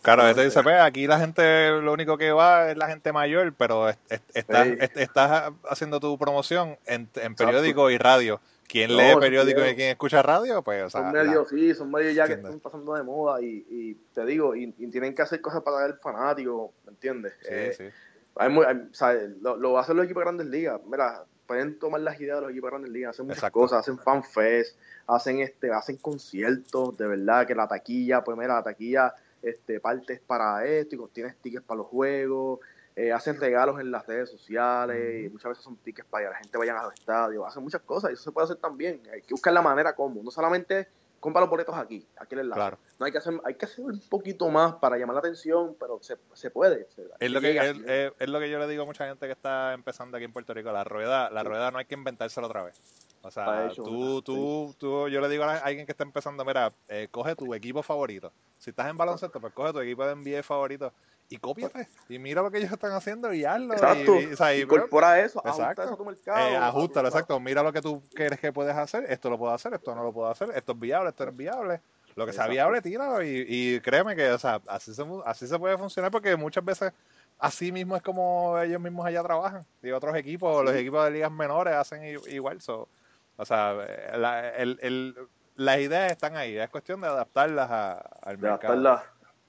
[0.02, 3.54] Claro, este dice, pues aquí la gente, lo único que va es la gente mayor,
[3.58, 4.76] pero es- es- estás, Sí.
[4.80, 8.42] es- estás haciendo tu promoción en, en periódico y radio.
[8.68, 10.62] ¿Quién No, lee periódico y quién escucha radio?
[10.62, 13.42] Pues, o sea, son la- medios, sí, son medios ya que están pasando de moda
[13.42, 17.34] y, y te digo, y, y tienen que hacer cosas para el fanático, ¿me entiendes?
[17.42, 17.84] sí, Eh, sí.
[18.36, 20.82] Hay muy- hay- o sea, lo, lo hacen los equipos de grandes ligas.
[20.86, 23.60] Mira, pueden tomar las ideas de los equipos de grandes ligas, hacen muchas Exacto.
[23.60, 28.64] cosas, hacen fanfest, hacen este, hacen conciertos, de verdad, que la taquilla, pues mira, la
[28.64, 32.60] taquilla, este, partes para esto, y tienes tickets para los juegos,
[32.96, 36.38] eh, hacen regalos en las redes sociales, y muchas veces son tickets para que la
[36.38, 39.02] gente vaya a los estadios, hacen muchas cosas, y eso se puede hacer también.
[39.12, 40.88] Hay que buscar la manera como, no solamente
[41.24, 42.60] compra los boletos aquí, aquí en el lado.
[42.62, 42.78] Claro.
[43.00, 45.98] No hay que hacer, hay que hacer un poquito más para llamar la atención, pero
[46.02, 46.88] se, se puede.
[46.94, 49.26] se- Es lo, que, es, es- es lo que yo le digo a mucha gente
[49.26, 50.72] que está empezando aquí en Puerto Rico.
[50.72, 51.48] La rueda, la Sí.
[51.48, 52.76] rueda no hay que inventársela otra vez.
[53.22, 56.74] O sea, hecho, tú, tú, tú, yo le digo a alguien que está empezando, mira,
[56.90, 58.34] eh, coge tu equipo favorito.
[58.58, 60.92] Si estás en baloncesto, pues coge tu equipo de NBA favorito
[61.34, 61.88] y cópiate.
[62.10, 63.74] Y mira lo que ellos están haciendo y hazlo.
[63.74, 64.20] Exacto.
[64.20, 65.62] Y, y- o sea, y- pues, Incorpora eso, Exacto.
[65.64, 66.48] ajusta eso a tu mercado.
[66.50, 67.40] eh, a ajustalo, a- exacto.
[67.40, 69.06] Mira lo que tú crees que puedes hacer.
[69.10, 70.50] Esto lo puedo hacer, esto no lo puedo hacer.
[70.56, 71.82] Esto es viable, esto no es viable.
[72.16, 75.58] lo que sea viable, tira y, y, créeme que, o sea, así se, así se
[75.58, 76.94] puede funcionar porque muchas veces
[77.40, 79.66] así mismo es como ellos mismos allá trabajan.
[79.82, 82.62] Y otros equipos, los equipos de ligas menores hacen igual.
[82.62, 82.88] So,
[83.36, 83.74] o sea,
[84.16, 85.18] la, el, el,
[85.56, 87.72] las ideas están ahí, es cuestión de adaptarlas
[88.22, 88.74] al de mercado.
[88.74, 89.02] Adaptarlas.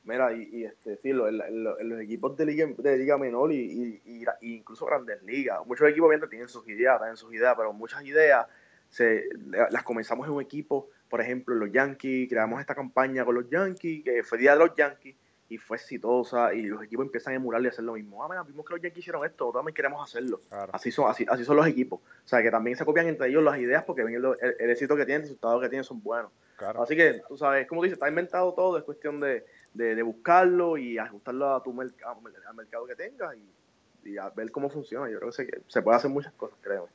[0.05, 4.25] Mira, y, y este, sí, los, los, equipos de liga, de liga menor y, y,
[4.43, 8.47] incluso grandes ligas, muchos equipos tienen sus ideas, tienen sus ideas, pero muchas ideas
[8.91, 9.25] se,
[9.71, 14.05] las comenzamos en un equipo, por ejemplo, los Yankees, creamos esta campaña con los Yankees,
[14.05, 15.17] que fue Día de los Yankees,
[15.49, 18.25] y fue exitosa, y los equipos empiezan a emular y hacer lo mismo.
[18.25, 20.41] Ah, mira, vimos que los Yankees hicieron esto, también queremos hacerlo.
[20.73, 22.01] Así, son, así, así son los equipos.
[22.01, 25.05] O sea, que también se copian entre ellos las ideas porque ven el, éxito que
[25.05, 26.33] tienen, el resultado que tienen son buenos.
[26.81, 30.99] Así que, tú sabes, como dices, está inventado todo, es cuestión de, de, buscarlo y
[30.99, 35.11] ajustarlo a tu al mercado que tengas y, y, a ver cómo funciona.
[35.11, 36.89] Yo creo que se, se puede hacer muchas cosas, creo.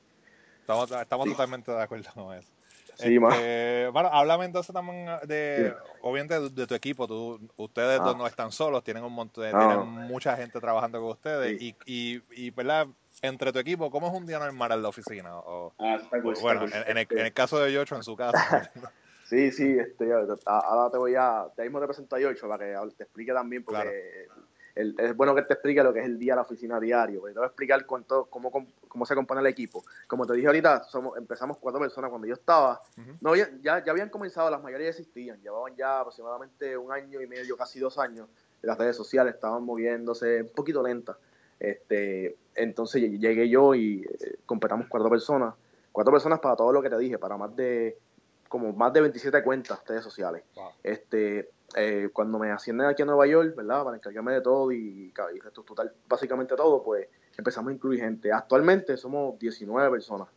[0.62, 2.59] Estamos, estamos totalmente de acuerdo con eso.
[2.99, 7.07] Sí, este, bueno, háblame entonces también de, obviamente, de, tu equipo.
[7.07, 8.13] Tú, ustedes ah.
[8.17, 11.62] no están solos, tienen un montón de, tienen mucha gente trabajando con ustedes.
[11.62, 12.88] Y, y, y, ¿verdad?
[13.21, 15.38] Entre tu equipo, ¿cómo es un día normal en la oficina?
[15.38, 15.97] O, ah,
[16.41, 18.69] bueno, en, el, en, el, caso de Yocho, en su casa.
[19.23, 20.12] sí, sí, este,
[20.45, 23.63] ahora te voy a, te mismo te presento a Yocho para que te explique también,
[23.63, 24.27] porque
[24.75, 27.21] es bueno que te explique lo que es el día de la oficina diario.
[27.21, 29.84] Te voy a explicar cuánto, cómo, cómo se compone el equipo.
[30.08, 32.10] Como te dije ahorita, somos, empezamos cuatro personas.
[32.10, 32.82] Cuando yo estaba,
[33.21, 35.41] no ya, ya habían comenzado, las mayorías existían.
[35.41, 38.27] Llevaban ya aproximadamente un año y medio, casi dos años.
[38.62, 41.17] Las redes sociales estaban moviéndose un poquito lentas.
[41.60, 45.53] Este, entonces llegué yo y eh, completamos cuatro personas.
[45.91, 47.97] Cuatro personas para todo lo que te dije, para más de
[48.47, 50.43] como más de 27 cuentas redes sociales.
[50.84, 53.84] Este, eh, cuando me ascienden aquí a Nueva York, ¿verdad?
[53.84, 58.32] Para encargarme de todo y, y reestructurar básicamente todo, pues empezamos a incluir gente.
[58.32, 60.27] Actualmente somos 19 personas.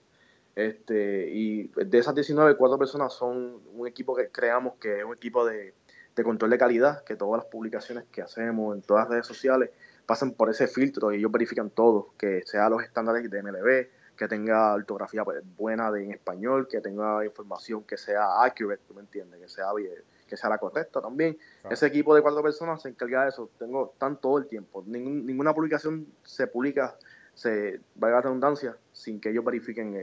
[0.54, 5.14] Este, y de esas 19, cuatro personas son un equipo que creamos que es un
[5.14, 5.74] equipo de,
[6.14, 9.70] de control de calidad, que todas las publicaciones que hacemos en todas las redes sociales
[10.04, 14.28] pasan por ese filtro y ellos verifican todo, que sea los estándares de MLB, que
[14.28, 15.24] tenga ortografía
[15.56, 19.40] buena de, en español, que tenga información que sea accurate, ¿tú me entiendes?
[19.40, 19.92] Que sea bien,
[20.32, 21.36] que sea la correcta también.
[21.68, 23.50] Ese equipo de cuatro personas se encarga de eso.
[23.58, 24.82] Tengo tan todo el tiempo.
[24.86, 26.96] ninguna publicación se publica,
[27.34, 29.94] se valga la redundancia, sin que ellos verifiquen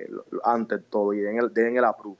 [0.44, 2.20] antes todo y den el, den el approve.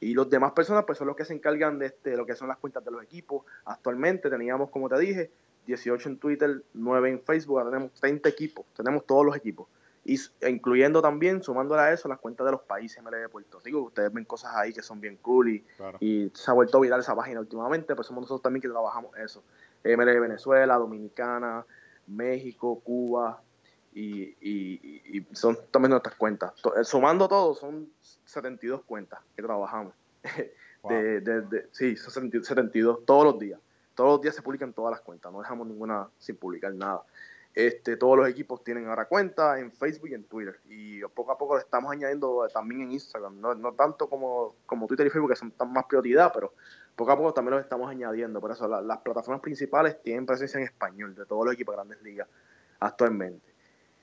[0.00, 2.48] Y los demás personas pues son los que se encargan de, este, lo que son
[2.48, 3.44] las cuentas de los equipos.
[3.66, 5.30] Actualmente teníamos, como te dije,
[5.66, 9.68] 18 en Twitter, 9 en Facebook, ahora tenemos 30 equipos, tenemos todos los equipos
[10.04, 13.60] y e incluyendo también, sumándole a eso, las cuentas de los países MLB de Puerto
[13.64, 13.80] Rico.
[13.80, 15.64] Ustedes ven cosas ahí que son bien cool y,
[16.00, 19.42] y se ha vuelto viral esa página últimamente, pues somos nosotros también que trabajamos eso.
[19.82, 21.64] MLB Venezuela, Dominicana,
[22.06, 23.42] México, Cuba
[23.94, 26.52] y, y, son también nuestras cuentas.
[26.76, 27.88] Eh, sumando todo, son
[28.24, 29.94] 72 cuentas que trabajamos.
[30.88, 33.60] de, de, sí, son 72 todos los días.
[33.94, 37.02] Todos los días se publican todas las cuentas, no dejamos ninguna sin publicar nada.
[37.54, 40.58] Este, todos los equipos tienen ahora cuenta en Facebook y en Twitter.
[40.68, 43.40] Y poco a poco lo estamos añadiendo también en Instagram.
[43.40, 44.56] No, tanto como,
[44.88, 46.52] Twitter y Facebook, que son tan más prioridad, pero
[46.96, 48.40] poco a poco también los estamos añadiendo.
[48.40, 52.02] Por eso las plataformas principales tienen presencia en español de todos los equipos de grandes
[52.02, 52.28] ligas
[52.80, 53.54] actualmente.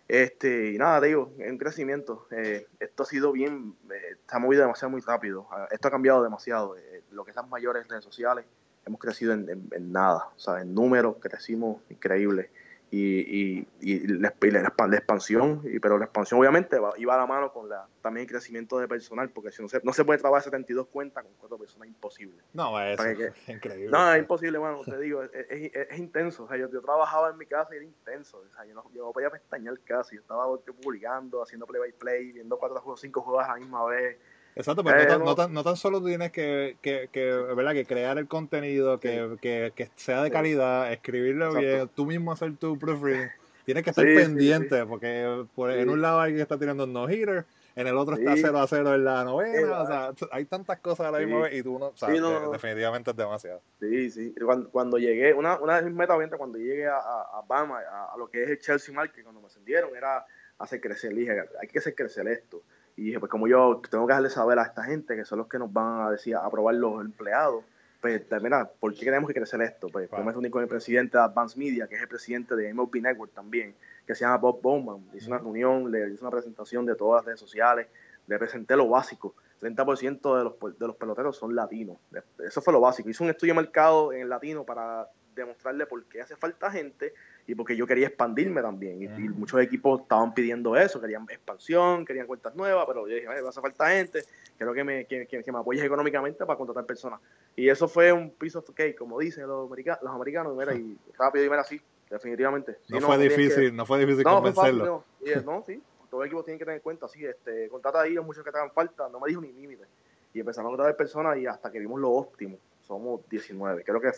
[0.08, 2.28] Este, y nada, te digo, en crecimiento.
[2.32, 5.48] Eh, esto ha sido bien, eh, se ha movido demasiado muy rápido.
[5.52, 6.78] Ah, esto ha cambiado demasiado.
[6.78, 8.46] Eh, lo que es las mayores redes sociales,
[8.86, 10.30] hemos crecido en nada.
[10.36, 12.50] O sea, en números crecimos increíble
[12.94, 17.54] y, y, la, la, expansión, y, pero la expansión obviamente va, iba a la mano
[17.54, 20.44] con la, también el crecimiento de personal, porque si no se, no se puede trabajar
[20.44, 22.44] 72 cuentas con cuatro personas, imposible.
[22.52, 23.00] No, es
[23.48, 23.90] increíble.
[23.90, 26.44] No, es imposible, bueno, te digo, es, es, intenso.
[26.44, 28.40] O sea, yo, yo, trabajaba en mi casa y era intenso.
[28.40, 30.46] O sea, yo no, yo no podía pestañear casi, yo estaba
[30.82, 34.18] publicando, haciendo play by play, viendo cuatro juegos, cinco juegos a la misma vez.
[34.56, 37.74] Exacto, pero no, no, tan, no, tan, solo tienes que, que, que, ¿verdad?
[37.74, 42.56] que crear el contenido, que, que, que sea de calidad, escribirlo bien, tú mismo hacer
[42.58, 43.30] tu proofreading.
[43.66, 47.88] Tienes que estar pendiente, porque por, en un lado alguien está tirando un no-hitter, en
[47.88, 49.82] el otro está 0 a 0 en la novena.
[49.82, 52.22] o sea, hay tantas cosas a la misma vez y tú no sabes.
[52.52, 53.62] definitivamente es demasiado.
[53.80, 54.36] Sí, sí.
[54.44, 58.30] Cuando, cuando llegué, una, una de mis metas, cuando llegué a, a, Bama, a, lo
[58.30, 60.26] que es el Chelsea Market, cuando me ascendieron, era
[60.58, 61.14] hacer crecer.
[61.14, 62.62] Dije, hay que hacer crecer esto.
[63.02, 65.48] Y dije, pues como yo tengo que dejarle saber a esta gente que son los
[65.48, 67.64] que nos van a decir, a aprobar los empleados,
[68.00, 69.88] pues mira, ¿por qué tenemos que crecer esto?
[69.90, 70.24] Pues wow.
[70.24, 73.34] me reuní con el presidente de Advance Media, que es el presidente de MLB Network
[73.34, 73.74] también,
[74.06, 75.04] que se llama Bob Bowman.
[75.16, 77.88] Hice una reunión, le hice una presentación de todas las redes sociales,
[78.28, 79.34] le presenté lo básico.
[79.62, 81.98] 30% de los, de los peloteros son latinos.
[82.38, 83.10] Eso fue lo básico.
[83.10, 87.16] Hice un estudio de mercado en latino para demostrarle por qué hace falta gente
[87.48, 89.02] y porque yo quería expandirme también.
[89.02, 93.36] Y, muchos equipos estaban pidiendo eso, querían expansión, querían cuentas nuevas, pero yo dije, me
[93.36, 94.24] hace falta gente,
[94.58, 97.20] quiero que me, que, que, me apoyes económicamente para contratar personas.
[97.56, 100.98] Y eso fue un piece of cake, como dicen los, americanos, los americanos, mira, y
[101.18, 102.78] rápido y mira así, definitivamente.
[102.90, 105.04] no, fue difícil, no fue difícil convencerlo.
[105.46, 108.44] no, sí, todos los equipos tienen que tener en cuenta, sí, este, contrata ahí, muchos
[108.44, 109.86] que te hagan falta, no me dijo ni límite.
[110.34, 112.58] Y empezamos a contratar personas y hasta que vimos lo óptimo
[112.92, 113.86] somos 19.
[113.86, 114.12] Creo que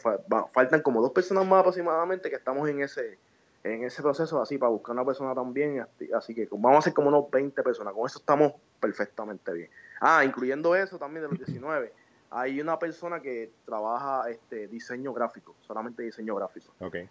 [0.52, 3.20] faltan como dos personas más aproximadamente que estamos en ese
[3.64, 5.86] en ese proceso así para buscar una persona también.
[6.16, 7.94] Así que vamos a hacer como unos 20 personas.
[7.94, 9.70] Con eso estamos perfectamente bien.
[10.02, 11.94] Ah, incluyendo eso también de los 19.
[12.32, 16.74] hay una persona que trabaja este diseño gráfico, solamente diseño gráfico.
[16.80, 17.08] Okay.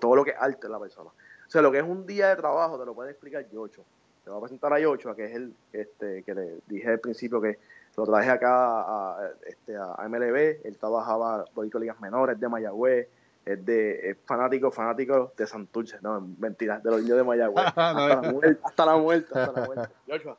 [0.00, 1.10] todo lo que es arte la persona.
[1.10, 3.84] O sea, lo que es un día de trabajo te lo puede explicar Yocho.
[4.22, 7.40] Te voy a presentar a Yocho, que es el este, que le dije al principio
[7.40, 7.58] que
[7.96, 13.08] lo traje acá a, este, a MLB, él trabajaba por ligas menores de Mayagüez,
[13.44, 17.64] es de fanático, fanático de Santurce, no, mentira, de los indios de Mayagüez.
[17.76, 19.94] hasta, la muerte, hasta la muerte, hasta la muerte.
[20.08, 20.36] Joshua.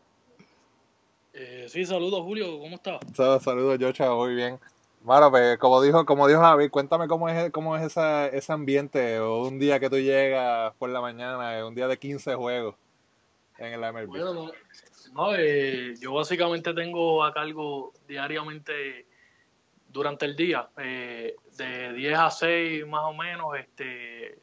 [1.34, 3.00] Eh, sí, saludos Julio, ¿cómo estás?
[3.44, 4.60] Saludos Joshua, muy bien.
[5.02, 9.20] Bueno, pues como dijo, como dijo Javi, cuéntame cómo es, cómo es esa, ese ambiente
[9.20, 12.76] o un día que tú llegas por la mañana, un día de 15 juegos
[13.60, 14.08] en el MLB.
[14.08, 14.52] Bueno,
[15.16, 19.08] no, eh, yo básicamente tengo a cargo diariamente
[19.88, 24.38] durante el día, eh, de 10 a 6 más o menos, este,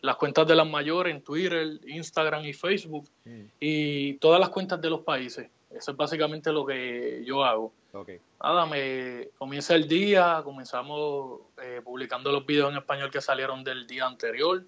[0.00, 3.42] las cuentas de las mayores en Twitter, Instagram y Facebook, mm.
[3.60, 5.50] y todas las cuentas de los países.
[5.70, 7.74] Eso es básicamente lo que yo hago.
[7.92, 8.18] Okay.
[8.42, 13.86] Nada, me comienza el día, comenzamos eh, publicando los videos en español que salieron del
[13.86, 14.64] día anterior.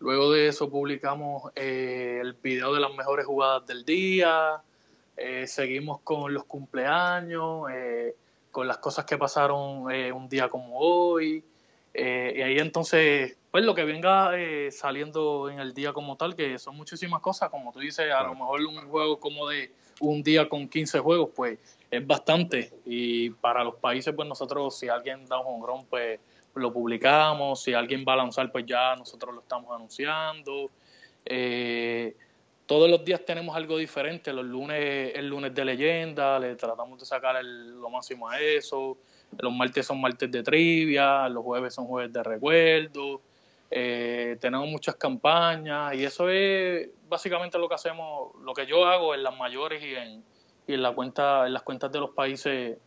[0.00, 4.62] Luego de eso publicamos el video de las mejores jugadas del día,
[5.16, 8.14] eh, seguimos con los cumpleaños, eh,
[8.50, 11.44] con las cosas que pasaron eh, un día como hoy.
[11.94, 14.32] y ahí entonces, pues lo que venga
[14.70, 18.34] saliendo en el día como tal, que son muchísimas cosas, como tú dices, a lo
[18.34, 21.58] mejor un juego como de un día con 15 juegos, pues
[21.90, 22.72] es bastante.
[22.84, 26.20] Y para los países, pues nosotros, si alguien da un home pues
[26.54, 30.70] lo publicamos, si alguien va a lanzar, pues ya nosotros lo estamos anunciando.
[31.24, 32.14] Eh,
[32.66, 34.32] todos los días tenemos algo diferente.
[34.32, 38.98] Los lunes el lunes de leyenda, le tratamos de sacar lo máximo a eso.
[39.38, 43.20] Los martes son martes de trivia, los jueves son jueves de recuerdo.
[43.70, 49.14] Eh, tenemos muchas campañas y eso es básicamente lo que hacemos, lo que yo hago
[49.14, 50.24] en las mayores y en,
[50.66, 52.78] y en la cuenta, en las cuentas de los países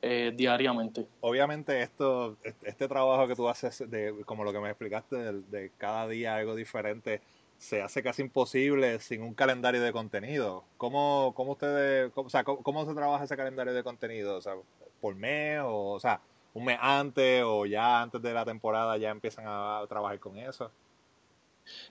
[0.00, 1.06] eh, diariamente.
[1.20, 6.08] Obviamente esto, este trabajo que tú haces, de, como lo que me explicaste, de cada
[6.08, 7.22] día algo diferente,
[7.58, 10.64] se hace casi imposible sin un calendario de contenido.
[10.76, 14.36] ¿Cómo, cómo ustedes, cómo, o sea, cómo, se trabaja ese calendario de contenido?
[14.36, 14.54] O sea,
[15.00, 16.20] ¿por mes o, o sea,
[16.54, 20.70] un mes antes o ya antes de la temporada ya empiezan a, trabajar con eso?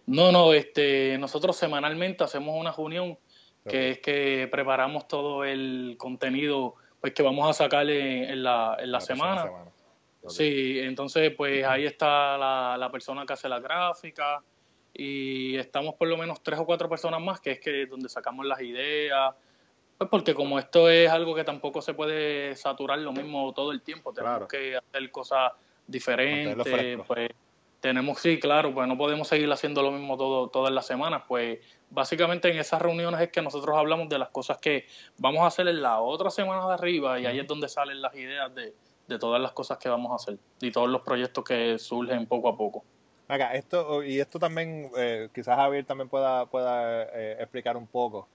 [0.05, 3.17] No, no, este, nosotros semanalmente hacemos una reunión
[3.67, 8.91] que es que preparamos todo el contenido pues que vamos a sacar en, la, en
[8.91, 9.49] la, semana.
[10.27, 14.41] Sí, entonces pues ahí está la, la persona que hace la gráfica,
[14.93, 18.45] y estamos por lo menos tres o cuatro personas más, que es que donde sacamos
[18.45, 19.33] las ideas,
[19.97, 23.81] pues porque como esto es algo que tampoco se puede saturar lo mismo todo el
[23.81, 25.53] tiempo, tenemos que hacer cosas
[25.87, 26.55] diferentes,
[27.07, 27.31] pues
[27.79, 31.59] tenemos, sí, claro, pues no podemos seguir haciendo lo mismo todo, todas las semanas, pues
[31.89, 34.85] básicamente en esas reuniones es que nosotros hablamos de las cosas que
[35.17, 38.15] vamos a hacer en la otra semana de arriba y ahí es donde salen las
[38.15, 38.73] ideas de,
[39.07, 42.49] de todas las cosas que vamos a hacer y todos los proyectos que surgen poco
[42.49, 42.85] a poco.
[43.27, 48.27] Acá, esto, y esto también, eh, quizás Javier también pueda, pueda eh, explicar un poco.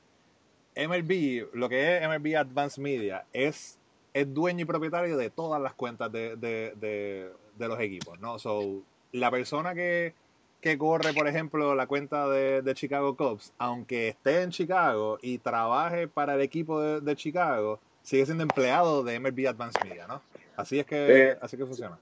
[0.77, 3.79] MLB, lo que es MLB Advanced Media, es,
[4.15, 8.39] es dueño y propietario de todas las cuentas de, de, de, los equipos, ¿no?
[8.39, 10.15] So, la persona que,
[10.61, 15.39] que corre, por ejemplo, la cuenta de, de, Chicago Cubs, aunque esté en Chicago y
[15.39, 20.23] trabaje para el equipo de, Chicago, sigue siendo empleado de MLB Advanced Media, ¿no?
[20.57, 21.99] Así es que, eh, así que funciona.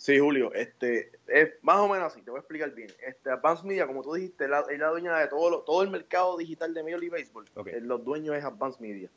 [0.00, 2.88] Sí, Julio, este, es más o menos así, te voy a explicar bien.
[3.06, 6.72] Este, Advance Media, como tú dijiste, es la, dueña de todo, todo el mercado digital
[6.72, 7.44] de Major League Baseball.
[7.66, 9.10] Eh, los dueños es Advance Media.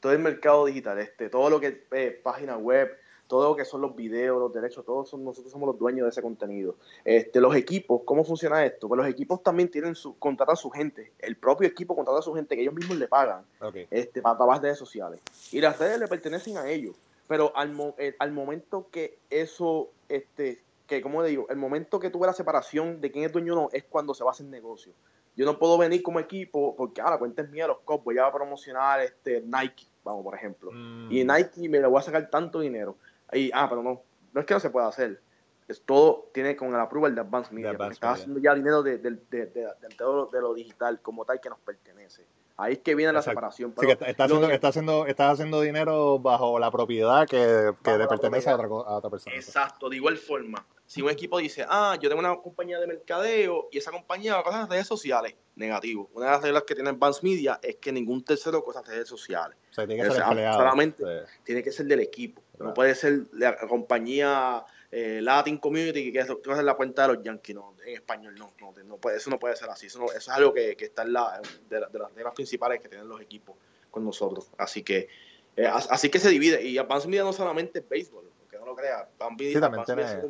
[0.00, 3.66] Todo el mercado digital, este, todo lo que es eh, página web, todo lo que
[3.66, 6.76] son los videos, los derechos, todos son, nosotros somos los dueños de ese contenido.
[7.04, 8.88] Este, los equipos, ¿cómo funciona esto?
[8.88, 11.12] Pues los equipos también tienen su, contratan a su gente.
[11.18, 13.44] El propio equipo contrata a su gente que ellos mismos le pagan
[13.90, 15.20] este, para trabajar redes sociales.
[15.52, 16.96] Y las redes le pertenecen a ellos.
[17.28, 22.26] Pero al, eh, al momento que eso este, que como digo, el momento que tuve
[22.26, 24.92] la separación de quién es dueño o no es cuando se va a hacer negocio.
[25.36, 28.18] Yo no puedo venir como equipo porque, ah, la cuenta es mía, los cops, voy
[28.18, 30.70] a promocionar este Nike, vamos, por ejemplo.
[30.72, 31.10] Mm.
[31.10, 32.96] Y Nike me le voy a sacar tanto dinero.
[33.32, 35.20] Y, ah, pero no, no es que no se pueda hacer.
[35.66, 37.76] es todo tiene con el approval de Advanced Media.
[37.90, 42.24] está haciendo ya dinero de, de, de, de, lo digital como tal que nos pertenece.
[42.56, 43.74] Ahí es que viene la separación.
[43.78, 48.06] sí, que está, haciendo, está haciendo, estás haciendo dinero bajo la propiedad que, que le
[48.06, 49.34] pertenece a otra, a otra persona.
[49.34, 50.64] Exacto, de igual forma.
[50.86, 54.42] Si un equipo dice, ah, yo tengo una compañía de mercadeo y esa compañía va
[54.42, 56.10] a las redes sociales, negativo.
[56.14, 59.56] Una de las reglas que tiene Advanced Media es que ningún tercero cosa redes sociales.
[59.70, 60.58] O sea, tiene que ser empleado.
[60.58, 61.04] Solamente
[61.42, 62.42] tiene que ser del equipo.
[62.58, 64.64] No puede ser la compañía
[64.96, 66.28] eh, Latin Community, que es,
[66.62, 69.56] la cuenta de los Yankees, no, en español, no, no, no puede, eso no puede
[69.56, 72.88] ser así, eso, es algo que, que está en la, de, las reglas principales que
[72.88, 73.56] tienen los equipos
[73.90, 75.08] con nosotros, así que
[75.56, 78.76] eh, así que se divide, y Advance Media no solamente es béisbol, aunque no lo
[78.76, 80.22] crea, Advance Media,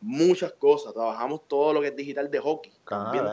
[0.00, 3.26] muchas cosas, trabajamos todo lo que es digital de hockey, también,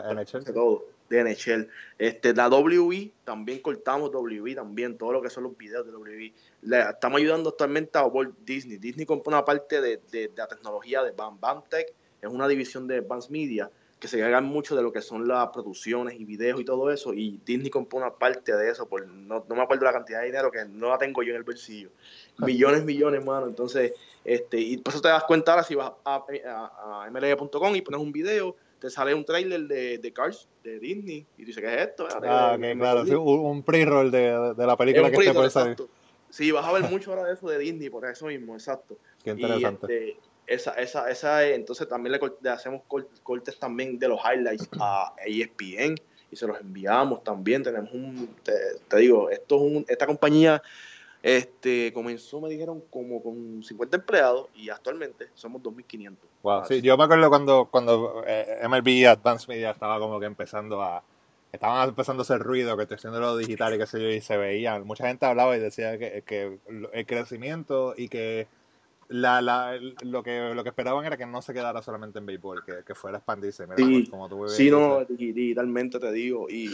[0.52, 1.68] todo de NHL.
[1.98, 6.32] Este, la WB, también cortamos WB, también todo lo que son los videos de.
[6.62, 8.78] Le, estamos ayudando actualmente a Walt Disney.
[8.78, 12.86] Disney compra una parte de, de, la tecnología de Bam Bam Tech, es una división
[12.86, 16.60] de Advanced Media que se encargan mucho de lo que son las producciones y videos
[16.60, 19.86] y todo eso, y Disney compró una parte de eso, por, no, no me acuerdo
[19.86, 21.90] la cantidad de dinero que no la tengo yo en el bolsillo.
[22.38, 23.46] Millones, millones, mano.
[23.46, 27.74] Entonces, este, y por eso te das cuenta ahora si vas a, a, a mlb.com
[27.74, 31.62] y pones un video, te sale un trailer de, de Cars, de Disney, y dices,
[31.62, 32.06] ¿qué es esto?
[32.10, 35.76] Ah, claro, un pre-roll de, de, la película que esté por salir.
[36.30, 38.98] Sí, vas a ver mucho ahora de eso de Disney, por eso mismo, exacto.
[39.24, 39.86] Qué interesante.
[39.86, 42.82] Y, este, esa, esa, esa, entonces también le, hacemos
[43.22, 45.96] cortes también de los highlights a ESPN
[46.30, 47.62] y se los enviamos también.
[47.62, 48.52] Tenemos un, te,
[48.86, 50.62] te digo, esto es un, esta compañía
[51.22, 56.16] este, comenzó, me dijeron, como con 50 empleados y actualmente somos 2.500.
[56.42, 60.82] Wow, sí, yo me acuerdo cuando, cuando eh, MLB Advanced Media estaba como que empezando
[60.82, 61.02] a...
[61.52, 64.36] Estaban empezando a hacer ruido, que haciendo lo digital y qué sé yo, y se
[64.36, 64.86] veían.
[64.86, 66.58] Mucha gente hablaba y decía que, que
[66.92, 68.46] el crecimiento y que
[69.08, 72.64] la, la, lo, que, lo que esperaban era que no se quedara solamente en béisbol,
[72.64, 73.66] que, que fuera a expandirse.
[73.76, 76.48] sí, como tú sí no, digitalmente te digo.
[76.48, 76.66] Y,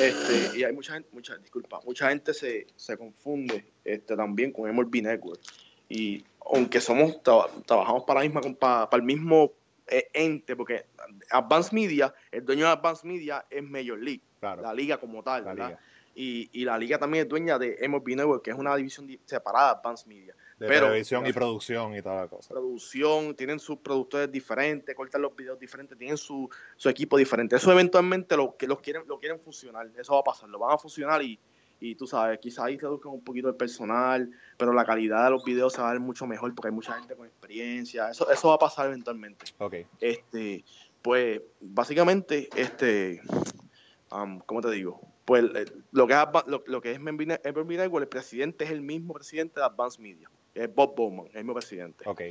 [0.00, 4.70] este, y hay mucha gente, mucha, disculpa, mucha gente se, se confunde este, también con
[4.74, 5.40] MLB Network.
[5.88, 9.52] Y aunque somos, trabajamos para, la misma, para, para el mismo
[9.88, 10.86] eh, ente, porque
[11.30, 15.78] Advanced Media, el dueño de Advanced Media es Major League, la liga como tal, ¿verdad?
[16.14, 19.74] Y, y, la liga también es dueña de MLB Network, que es una división separada
[19.74, 20.34] de Advanced Media.
[20.60, 22.50] De televisión y producción y toda la cosa.
[22.50, 27.56] Producción, tienen sus productores diferentes, cortan los videos diferentes, tienen su, su equipo diferente.
[27.56, 30.74] Eso eventualmente lo, que los quieren, lo quieren funcionar, eso va a pasar, lo van
[30.74, 31.40] a funcionar y,
[31.80, 35.42] y tú sabes, quizás ahí reduzcan un poquito el personal, pero la calidad de los
[35.44, 38.48] videos se va a ver mucho mejor porque hay mucha gente con experiencia, eso, eso
[38.48, 39.46] va a pasar eventualmente.
[39.56, 39.86] Okay.
[39.98, 40.62] Este,
[41.00, 43.22] pues básicamente, este,
[44.12, 45.00] um, ¿cómo te digo?
[45.24, 49.60] Pues eh, lo que es, lo, lo que es el presidente es el mismo presidente
[49.60, 52.04] de Advanced Media es Bob Bowman, el mismo presidente.
[52.06, 52.22] Ok.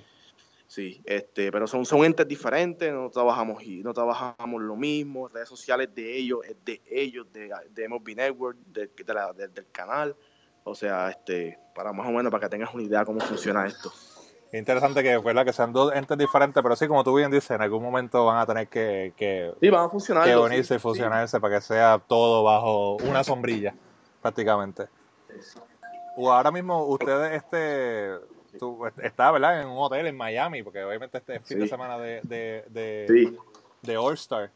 [0.69, 5.49] Sí, este, pero son, son entes diferentes, no trabajamos y no trabajamos lo mismo, redes
[5.49, 10.15] sociales de ellos, es de ellos, de, de MLB Network, de, la, del canal.
[10.63, 13.91] O sea, este, para más o menos para que tengas una idea cómo funciona esto.
[14.51, 15.43] Interesante que, ¿verdad?
[15.43, 18.37] que sean dos entes diferentes, pero sí, como tú bien dices, en algún momento van
[18.37, 21.99] a tener que, que, sí, van a funcionar, que unirse y fusionarse para que sea
[22.05, 23.73] todo bajo una sombrilla,
[24.21, 24.87] prácticamente.
[26.21, 28.09] O ahora mismo ustedes, este,
[28.59, 29.61] tú estás, ¿verdad?
[29.61, 33.37] En un hotel en Miami, porque obviamente este fin de semana de, de, de,
[33.81, 34.51] de All Star.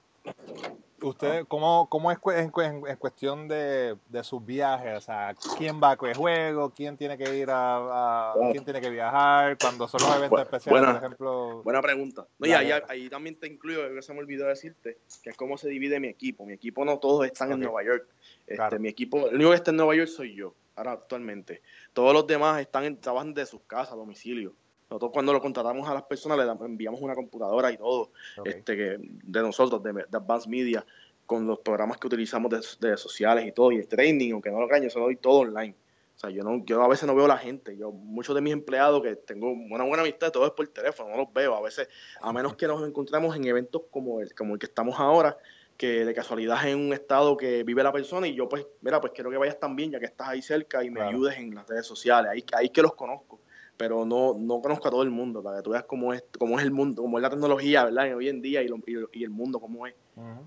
[1.02, 2.52] ¿Usted cómo, cómo es en,
[2.86, 4.98] en, cuestión de, de, sus viajes?
[4.98, 6.70] O sea, ¿quién va a qué juego?
[6.72, 9.58] ¿Quién tiene que ir a, quién tiene que viajar?
[9.58, 11.62] Cuando son los eventos especiales, por ejemplo.
[11.64, 12.28] Buena pregunta.
[12.40, 15.70] No, y ahí, también te incluyo, que se me olvidó decirte, que es cómo se
[15.70, 16.46] divide mi equipo.
[16.46, 18.06] Mi equipo no todos están en Nueva York.
[18.48, 21.62] Este, Mi equipo, el único que está en Nueva York soy yo ahora actualmente.
[21.94, 24.54] Todos los demás están en, trabajan de sus casas, domicilio.
[24.90, 28.12] Nosotros cuando lo contratamos a las personas le enviamos una computadora y todo,
[28.46, 30.86] este que de nosotros, de, de, Advanced Media,
[31.26, 34.60] con los programas que utilizamos de, de, sociales y todo, y el training, aunque no
[34.60, 35.76] lo yo se lo doy todo online.
[36.16, 37.76] O sea, yo no, yo a veces no veo a la gente.
[37.76, 41.18] Yo, muchos de mis empleados que tengo una buena amistad, todo es por teléfono, no
[41.18, 41.56] los veo.
[41.56, 41.90] A veces,
[42.22, 45.38] a menos que nos encontremos en eventos como el, como el que estamos ahora,
[45.78, 49.02] que de casualidad es en un estado que vive la persona y yo pues, mira,
[49.02, 51.68] pues quiero que vayas también ya que estás ahí cerca y me ayudes en las
[51.68, 53.40] redes sociales, ahí, ahí que los conozco,
[53.78, 56.60] pero no, no conozco a todo el mundo, para que tú veas cómo es, cómo
[56.60, 58.16] es el mundo, cómo es la tecnología, ¿verdad?
[58.16, 58.68] Hoy en día y,
[59.14, 59.96] y, el mundo cómo es,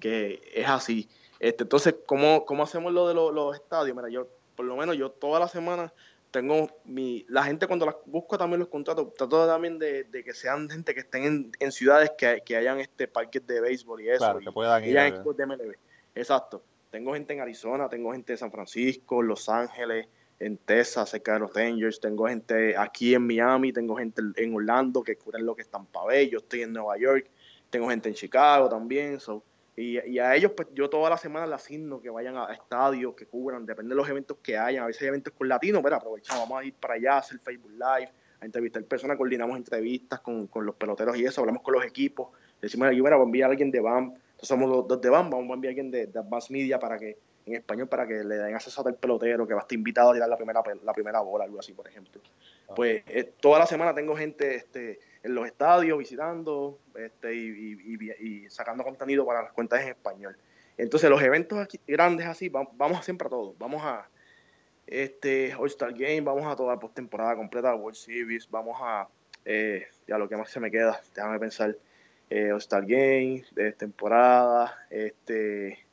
[0.00, 1.08] que es así.
[1.38, 3.96] Este, entonces, ¿cómo, ¿cómo hacemos lo de los estadios?
[3.96, 5.92] Mira, yo, por lo menos yo toda la semana
[6.36, 10.68] tengo mi la gente cuando las busco también los contratos trato también de, que sean
[10.68, 14.52] gente que estén en, ciudades que, que, hayan este parques de béisbol y eso que
[14.52, 15.74] puedan ir de MLB
[16.14, 16.62] exacto.
[16.90, 20.08] Tengo gente en Arizona tengo gente en San Francisco Los Ángeles
[20.38, 25.02] en Texas, cerca de los Rangers, tengo gente aquí en Miami, tengo gente en Orlando
[25.02, 27.30] que cubren lo que están para ver, yo estoy en Nueva York,
[27.70, 29.42] tengo gente en Chicago también, so,
[29.76, 33.26] y, a ellos pues yo toda la semana les asigno que vayan a estadios, que
[33.26, 36.48] cubran, depende de los eventos que hayan, a veces hay eventos con latinos, pero aprovechamos,
[36.48, 38.10] vamos a ir para allá, a hacer Facebook Live,
[38.40, 42.28] a entrevistar personas, coordinamos entrevistas con, con los peloteros y eso, hablamos con los equipos,
[42.60, 45.28] decimos, yo bueno, voy a enviar a alguien de BAM, entonces somos dos, de BAM,
[45.28, 48.24] vamos a enviar a alguien de, de Advanced Media para que en español para que
[48.24, 50.92] le den acceso al pelotero que va a estar invitado a tirar la primera, la
[50.92, 52.20] primera bola, algo así, por ejemplo.
[52.68, 52.74] Ah.
[52.74, 58.84] Pues eh, toda la semana tengo gente este, en los estadios visitando este, y, sacando
[58.84, 60.36] contenido para las cuentas en español.
[60.78, 63.58] Entonces los eventos aquí, grandes así, vamos, siempre a todos.
[63.58, 64.08] Vamos a
[64.86, 69.08] este All-Star Game, vamos a toda la postemporada completa, World Series, vamos a,
[69.44, 71.76] eh, ya lo que más se me queda, déjame pensar,
[72.30, 75.84] eh, All-Star Game, de temporada, este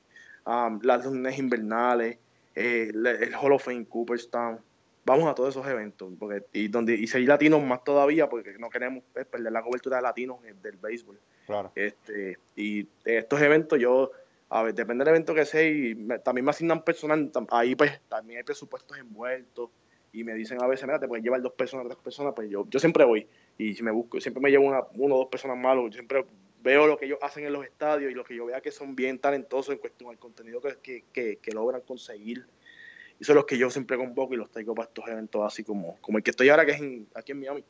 [0.45, 2.19] um, las lunes invernales,
[2.53, 4.59] eh, el Hall of Fame Cooperstown.
[5.05, 8.69] Vamos a todos esos eventos porque, y donde y seguir latinos más todavía porque no
[8.69, 11.19] queremos pues, perder la cobertura de latinos del béisbol.
[11.45, 11.71] Claro.
[11.75, 14.11] Este, y estos eventos yo,
[14.49, 18.37] a ver, depende del evento que sea, y también me asignan personal, ahí pues también
[18.37, 19.69] hay presupuestos envueltos
[20.13, 22.65] y me dicen a veces, mira, te puedes llevar dos personas, tres personas, pues yo,
[22.69, 23.27] yo siempre voy
[23.57, 26.25] y si me busco, siempre me llevo una, uno o dos personas malos, yo siempre
[26.63, 28.95] veo lo que ellos hacen en los estadios y lo que yo vea que son
[28.95, 32.45] bien talentosos en cuestión al contenido que, que, que, logran conseguir.
[33.19, 35.97] Y son los que yo siempre convoco y los traigo para estos eventos así como,
[36.01, 36.81] como el que estoy ahora, que es
[37.15, 37.63] aquí en Miami.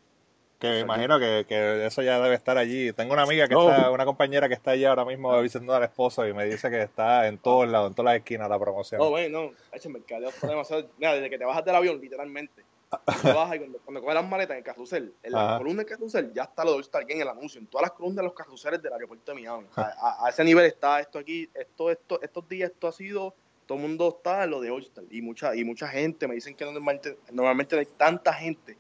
[0.60, 2.94] Que me imagino que, que, eso ya debe estar allí.
[2.94, 6.26] Tengo una amiga que está, una compañera que está allí ahora mismo visitando al esposo
[6.26, 9.02] y me dice que está en todos lados, en todas las esquinas la promoción.
[9.02, 10.90] No, bueno, no, mercadeo demasiado.
[10.98, 12.64] Mira, desde que te bajas del avión, literalmente
[13.06, 16.34] bajas y cuando, cuando coges las maletas en el carrusel, en la columna del carrusel,
[16.34, 18.82] ya está lo de All-Star Game, el anuncio, en todas las columnas de los carruseles
[18.82, 19.68] del aeropuerto de Miami.
[19.76, 23.36] A, ese nivel está esto aquí, esto, esto, estos días esto ha sido,
[23.66, 26.56] todo el mundo está en lo de All-Star y mucha, y mucha gente, me dicen
[26.56, 28.78] que normalmente, normalmente hay tanta gente,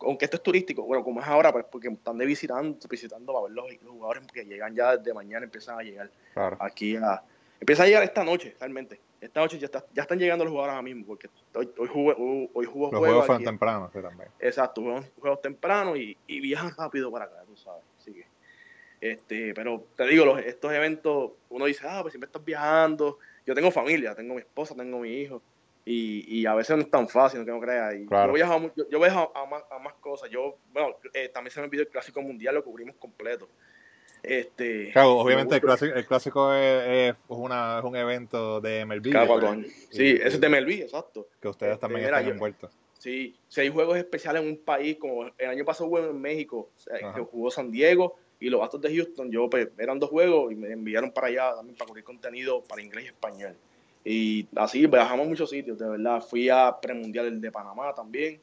[0.00, 3.44] aunque esto es turístico, bueno, como es ahora, pues porque están de visitando, visitando para
[3.44, 6.10] ver los, jugadores que llegan ya desde mañana, empiezan a llegar
[6.58, 7.22] aquí a...
[7.60, 10.72] Empieza a llegar esta noche, realmente esta noche ya, está, ya están llegando los jugadores
[10.72, 12.14] ahora mismo, porque hoy, hoy, jugué,
[12.52, 14.28] hoy, jugó Los juegos fueron tempranos, sí, también.
[14.40, 17.84] Exacto, juegos, juegos tempranos y, y, viajan rápido para acá, tú sabes.
[18.00, 18.26] Así que,
[19.00, 23.18] este, pero te digo, los, estos eventos, uno dice, ah, pues siempre estás viajando.
[23.46, 25.42] Yo tengo familia, tengo mi esposa, tengo mi hijo.
[25.84, 27.94] Y, y a veces no es tan fácil, no que no creas.
[27.94, 30.30] Y yo viajo, yo, yo viajo a, más, a más cosas.
[30.30, 33.48] Yo, bueno, eh, también se me olvidó el Clásico Mundial, lo cubrimos completo.
[34.22, 39.10] Este, claro, obviamente el clásico, el clásico es, una, es, un evento de MLB.
[39.90, 41.26] Sí, ese es de MLB, exacto.
[41.40, 42.70] Que ustedes este, también están envueltos.
[42.98, 46.70] Sí, si hay juegos especiales en un país, como el año pasado hubo en México,
[46.86, 48.16] que jugó San Diego
[48.46, 51.54] y los Astros de Houston, yo pues, eran dos juegos y me enviaron para allá
[51.54, 53.54] también para cubrir contenido para inglés y español.
[54.04, 56.20] Y así viajamos a muchos sitios, de verdad.
[56.20, 58.40] Fui a premundial de Panamá también,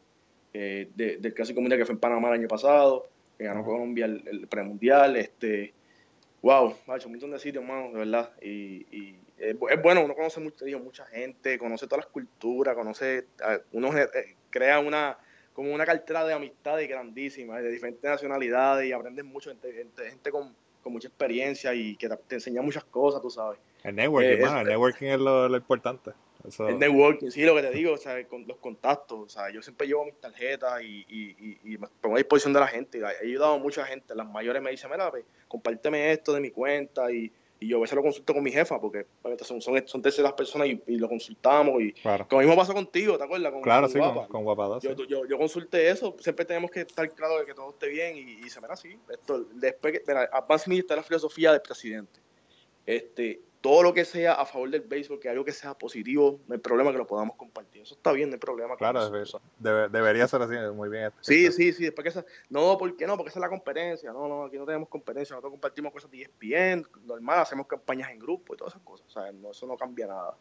[0.53, 3.07] eh, del Clásico Mundial que fue en Panamá el año pasado
[3.39, 5.73] que ganó Colombia el, premundial, este,
[6.41, 10.13] wow, ha hecho un montón de sitios, hermano, de verdad, y, y es, bueno, uno
[10.13, 13.27] conoce mucho, digo, mucha gente, conoce todas las culturas, conoce,
[13.71, 15.17] uno eh, crea una,
[15.59, 19.73] como una cartera de amistades grandísima, de diferentes nacionalidades, y aprendes mucho, gente,
[20.09, 23.59] gente, con, con, mucha experiencia y que te, enseña muchas cosas, tú sabes.
[23.83, 26.11] El networking, eh, el networking es lo, lo importante.
[26.59, 29.61] El networking, sí, lo que te digo, o sea, con los contactos, o sea, yo
[29.61, 32.99] siempre llevo mis tarjetas y, y, y, me pongo a disposición de la gente.
[33.21, 36.51] He ayudado a mucha gente, las mayores me dicen, mira, pues, compárteme esto de mi
[36.51, 37.29] cuenta y,
[37.67, 39.05] yo a veces lo consulto con mi jefa porque
[39.41, 42.25] son, son, son terceras personas y, lo consultamos y claro.
[42.29, 43.51] lo mismo pasó contigo, ¿te acuerdas?
[43.51, 43.99] Con, claro, sí,
[44.29, 47.71] con, Guapa yo, yo, yo, consulté eso, siempre tenemos que estar claros de que todo
[47.71, 48.97] esté bien y, y se mira así.
[49.09, 50.29] Esto, después que, mira,
[50.69, 52.19] está la filosofía del presidente.
[52.85, 56.53] Este, todo lo que sea a favor del béisbol, que algo que sea positivo, no
[56.53, 57.81] hay problema que lo podamos compartir.
[57.81, 58.77] Eso está bien, no hay problema.
[58.77, 59.09] Claro,
[59.59, 61.11] debería ser así, muy bien.
[61.19, 61.83] Sí, sí, sí.
[61.83, 63.17] Después que no, ¿por qué no?
[63.17, 64.13] Porque esa es la competencia.
[64.13, 65.33] No, no, aquí no tenemos competencia.
[65.33, 69.07] Nosotros compartimos cosas de ESPN, normal, hacemos campañas en grupo y todas esas cosas.
[69.07, 70.35] O sea, no, eso no cambia nada.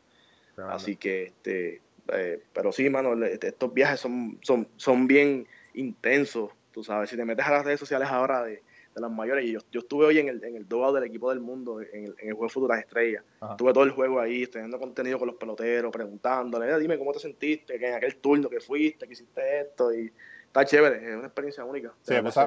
[0.68, 6.50] Así que, este, eh, pero sí, mano, este, estos viajes son, son, son bien intensos.
[6.72, 8.62] Tú sabes, si te metes a las redes sociales ahora de
[9.00, 9.44] las mayores.
[9.44, 12.14] Y yo, yo estuve hoy en el, en el del equipo del mundo, en el,
[12.18, 13.24] en el juego Futuras Estrellas.
[13.50, 17.78] Estuve todo el juego ahí, teniendo contenido con los peloteros, preguntándole, dime cómo te sentiste,
[17.78, 19.92] que en aquel turno que fuiste, que hiciste esto.
[19.92, 20.12] Y
[20.46, 21.92] está chévere, es una experiencia única.
[22.02, 22.40] Sí, me puse,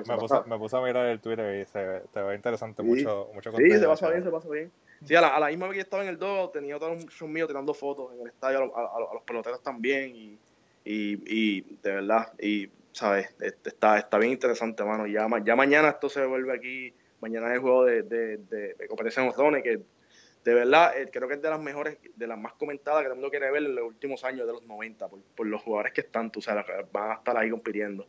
[0.45, 3.75] me, puse, a mirar el Twitter y se, te ve interesante mucho, mucho contenido.
[3.77, 4.71] Sí, se pasa bien, se pasa bien.
[5.05, 7.21] Sí, a la, a la misma vez que yo estaba en el dogo, tenía los
[7.23, 10.15] míos tirando fotos en el estadio, a, a los peloteros también.
[10.15, 10.37] Y,
[10.83, 13.33] y, y de verdad, y ¿sabes?
[13.39, 15.07] Este, está, está bien interesante, mano.
[15.07, 19.23] Ya, ya mañana esto se vuelve aquí, mañana es el juego de, de, de, competencia
[19.23, 19.81] en Ozone, que
[20.43, 23.13] de verdad, eh, creo que es de las mejores, de las más comentadas que todo
[23.13, 26.01] el mundo quiere ver en los últimos años de los 90, por, los jugadores que
[26.01, 28.07] están, tú sabes, van a estar ahí compitiendo.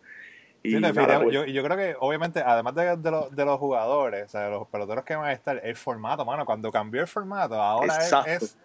[0.64, 0.94] Y pues
[1.32, 4.68] yo, yo, creo que, obviamente, además de, de, los, de los jugadores, o sea, los
[4.68, 8.56] peloteros que van a estar, el formato, mano, cuando cambió el formato, ahora es.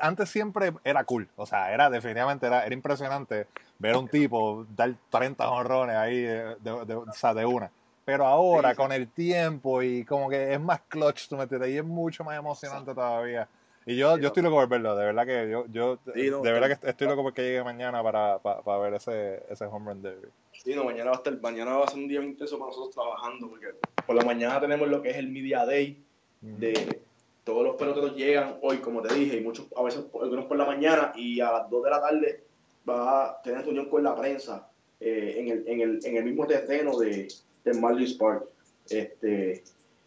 [0.00, 3.46] antes siempre era cool, o sea, era definitivamente, era, era impresionante
[3.80, 7.70] ver a un tipo dar 30 honrones ahí de, de, o sea, de una.
[8.04, 11.78] Pero ahora, con el tiempo y como que es más clutch, tú me entiendes, y
[11.78, 13.48] es mucho más emocionante todavía.
[13.86, 16.88] Y yo, yo estoy loco por verlo, de verdad que yo, yo de verdad que
[16.88, 20.28] estoy loco porque llegue mañana para, para, ver ese, ese home run derby.
[20.52, 22.94] Sí, no, mañana va a estar, mañana va a ser un día intenso para nosotros
[22.94, 23.68] trabajando, porque
[24.06, 26.04] por la mañana tenemos lo que es el Media Day,
[26.42, 27.00] de
[27.44, 30.66] todos los peloteros llegan hoy, como te dije, y muchos, a veces algunos por la
[30.66, 32.44] mañana, y a las 2 de la tarde
[32.88, 34.68] va a tener reunión con la prensa
[34.98, 37.28] eh, en, el, en, el, en el mismo terreno de,
[37.64, 38.44] de Marlins Park.
[38.88, 39.62] Este,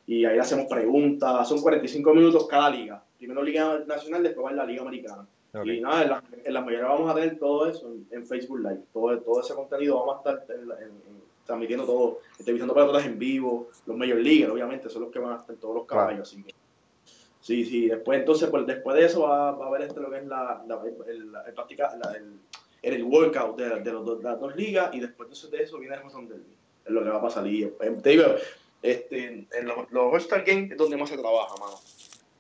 [0.06, 3.04] y ahí hacemos preguntas, son 45 minutos cada liga.
[3.18, 5.26] Primero Liga Nacional, después va en la Liga Americana.
[5.64, 8.82] Y nada, en la, en la, mayoría vamos a tener todo eso en, Facebook Live.
[8.92, 10.48] Todo, todo ese contenido vamos a estar
[11.46, 15.38] transmitiendo todo, entrevistando todas en vivo, los Major League, obviamente, son los que van a
[15.38, 16.28] estar todos los caballos.
[16.28, 16.56] Así que,
[17.40, 20.18] sí, sí, después entonces, pues, después de eso va, va a haber este lo que
[20.18, 21.32] es la, la el,
[22.16, 22.40] el,
[22.84, 25.96] el, el, workout de, de, los, de, las dos ligas y después de eso viene
[25.96, 26.56] el Hudson Derby.
[26.86, 27.48] Es lo que va a pasar.
[27.48, 28.26] Y, eh, te digo,
[28.82, 31.80] este, en los, los All-Star Games es donde más se trabaja, mano.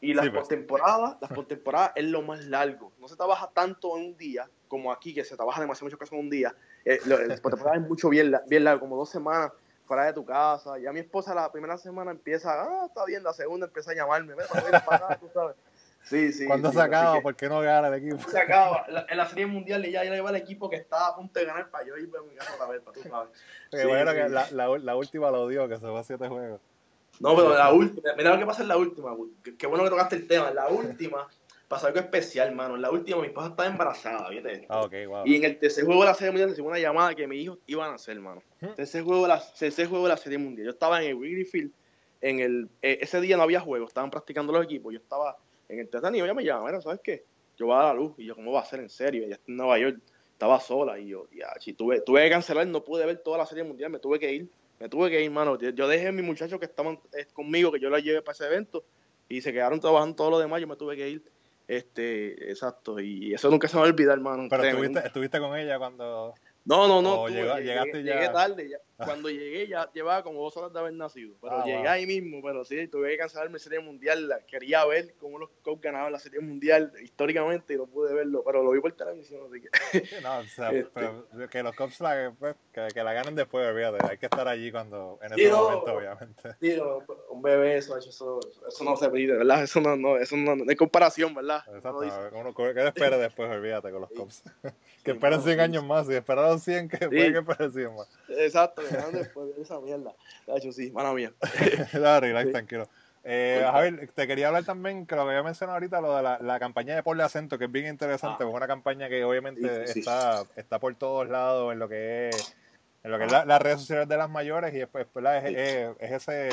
[0.01, 0.41] Y las pues.
[0.41, 2.91] postemporadas, las postemporadas es lo más largo.
[2.99, 6.13] No se trabaja tanto en un día como aquí, que se trabaja demasiado mucho casos
[6.13, 6.53] en un día.
[6.83, 9.53] Eh, las postemporadas es mucho bien, bien largo, como dos semanas
[9.85, 10.77] fuera de tu casa.
[10.79, 14.33] Ya mi esposa la primera semana empieza, ah, está bien, la segunda empieza a llamarme,
[14.35, 14.45] ven,
[14.85, 15.55] para acá, tú sabes.
[16.03, 16.45] Sí, sí.
[16.45, 17.21] ¿Cuándo se acaba?
[17.21, 18.29] ¿Por qué no gana el equipo?
[18.29, 18.85] Se acaba.
[19.09, 21.69] en la Serie Mundial ya, ya lleva el equipo que está a punto de ganar
[21.69, 23.29] para yo ir a mi casa otra vez, para tú sabes.
[23.71, 26.59] sí, bueno, que la, la, la, última lo dio, que se fue a siete juegos.
[27.19, 29.15] No, pero la última, mira lo que pasa en la última,
[29.57, 30.51] qué bueno que tocaste el tema.
[30.51, 31.27] La última
[31.67, 32.75] pasó algo especial, mano.
[32.75, 34.65] En la última mi esposa estaba embarazada, ¿viste?
[34.69, 35.25] Ah, ok, wow.
[35.25, 37.59] Y en el tercer juego de la Serie Mundial recibí una llamada que mis hijos
[37.67, 38.43] iban a hacer, mano.
[38.75, 40.65] Tercer juego de la, tercer juego de la Serie Mundial.
[40.65, 41.71] Yo estaba en el Wrigley Field,
[42.21, 44.93] en el, eh, ese día no había juego, estaban practicando los equipos.
[44.93, 45.37] Yo estaba
[45.73, 47.23] en el tercer y ella me llama, mira, ¿sabes qué?
[47.57, 48.13] Yo voy a dar la luz.
[48.17, 49.23] Y yo, ¿cómo va a ser en serio?
[49.23, 49.99] Ella está en Nueva York,
[50.31, 50.99] estaba sola.
[50.99, 53.89] Y yo, ya, si tuve, tuve que cancelar, no pude ver toda la Serie Mundial,
[53.89, 54.49] me tuve que ir
[54.83, 55.57] me tuve que ir, mano.
[55.57, 58.45] Yo dejé a mis muchachos que estaban eh, conmigo, que yo los llevé para ese
[58.45, 58.83] evento,
[59.29, 61.23] y se quedaron trabajando todo lo demás, yo me tuve que ir.
[61.69, 64.47] Este, exacto, y eso nunca se me va a olvidar, hermano.
[64.49, 66.33] Pero estuviste, estuviste con ella cuando
[66.65, 67.29] no, no, no.
[67.29, 68.15] llegaste ya.
[68.15, 68.69] Llegué tarde.
[69.23, 71.35] Cuando llegué ya llevaba como dos horas de haber nacido.
[71.41, 72.41] Pero ah, llegué ahí mismo.
[72.41, 74.33] Pero sí, tuve que cancelarme Serie Mundial.
[74.47, 78.43] Quería ver cómo los Cubs ganaban la Serie Mundial históricamente y no pude verlo.
[78.45, 80.21] Pero lo vi por televisión, así que.
[80.21, 84.05] no, o sea, este pero que los Cubs la, pues, que, la ganen después, olvídate.
[84.09, 86.55] Hay que estar allí cuando, en ese momento, obviamente.
[86.59, 86.77] Sí,
[87.29, 89.63] un bebé, eso, eso, eso no se pide, ¿verdad?
[89.63, 91.63] Eso no, no, eso no, no hay comparación, ¿verdad?
[91.67, 92.01] Exacto.
[92.33, 93.49] Uno, ¿Qué espera después?
[93.49, 94.43] Olvídate con los Cubs.
[95.03, 98.09] que esperen 100 años más y esperaron 100 que puede que parecían más.
[98.29, 98.81] Exacto,
[99.11, 100.13] después de esa mierda.
[100.47, 101.33] De hecho, sí, mala mía.
[101.93, 102.87] Dale, tranquilo.
[103.25, 106.39] Eh, Javier, te quería hablar también, que lo que había mencionado ahorita, lo de la,
[106.39, 108.47] la campaña de Porle Acento, que es bien interesante, ah.
[108.47, 112.55] es una campaña que obviamente está, está por todos lados en lo que es,
[113.01, 116.49] en lo que es las redes sociales de las mayores y después, es, es ese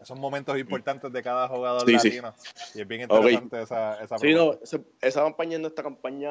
[0.00, 2.34] esos momentos importantes de cada jugador latino.
[2.74, 4.58] Y es bien interesante esa, esa Sí, no,
[5.00, 6.30] esa, campaña no esta campaña,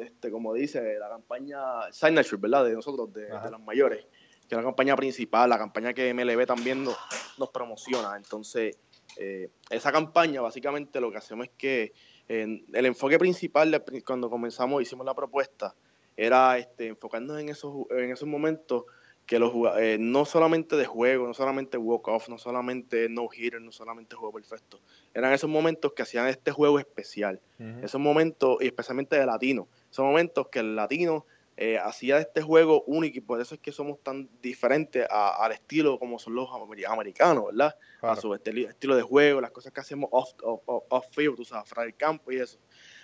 [0.00, 1.58] este, como dice, la campaña
[1.90, 2.64] Signature, ¿verdad?
[2.66, 4.06] De nosotros, de, de los mayores,
[4.50, 6.96] que es la campaña principal, la campaña que MLB también nos,
[7.38, 8.16] nos promociona.
[8.16, 8.76] Entonces,
[9.16, 11.92] eh, esa campaña, básicamente lo que hacemos es que
[12.26, 15.74] el enfoque principal cuando comenzamos, hicimos la propuesta,
[16.16, 18.84] era este, enfocarnos en esos, en esos momentos
[19.24, 24.16] que los eh, no solamente de juego, no solamente walk-off, no solamente no-hitter, no solamente
[24.16, 24.80] juego perfecto,
[25.14, 27.40] eran esos momentos que hacían este juego especial,
[27.82, 31.24] esos momentos, y especialmente de latino, esos momentos que el latino
[31.62, 35.52] eh, hacía de este juego único y por eso es que somos tan diferentes al
[35.52, 36.48] estilo como son los
[36.88, 37.76] americanos, ¿verdad?
[38.00, 41.94] A su estilo de juego, las cosas que hacemos off, off, tú sabes, fuera del
[41.94, 42.58] campo y eso.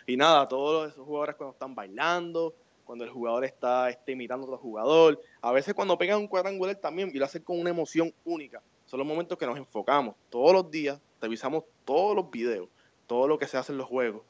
[0.07, 2.55] Y nada, todos esos jugadores cuando están bailando,
[2.87, 5.21] cuando el jugador está, está imitando a otro jugador.
[5.43, 8.63] A veces cuando pegan un cuadrangular también y lo hace con una emoción única.
[8.87, 10.15] Son los momentos que nos enfocamos.
[10.31, 12.71] Todos los días revisamos todos los videos,
[13.07, 14.23] todo lo que se hace en los juegos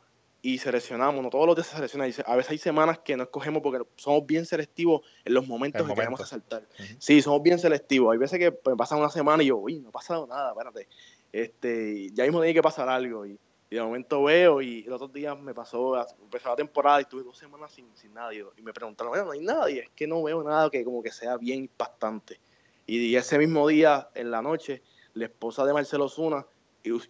[0.46, 2.04] y seleccionamos, no todos los días se selecciona.
[2.04, 5.94] A veces hay semanas que no escogemos porque somos bien selectivos en los momentos que
[5.94, 6.62] queremos saltar.
[6.98, 8.12] Sí, somos bien selectivos.
[8.12, 10.86] Hay veces que me pasa una semana y yo, uy, no ha pasado nada, espérate.
[11.32, 13.26] Este, ya mismo tiene que pasar algo.
[13.26, 13.36] Y
[13.68, 17.24] y de momento veo y los otros días me pasó, empezó la temporada y estuve
[17.24, 18.44] dos semanas sin, sin nadie.
[18.56, 21.36] Y me preguntaron, no hay nadie, es que no veo nada que como que sea
[21.36, 22.38] bien impactante.
[22.86, 24.82] Y ese mismo día, en la noche,
[25.14, 26.46] la esposa de Marcelo Zuna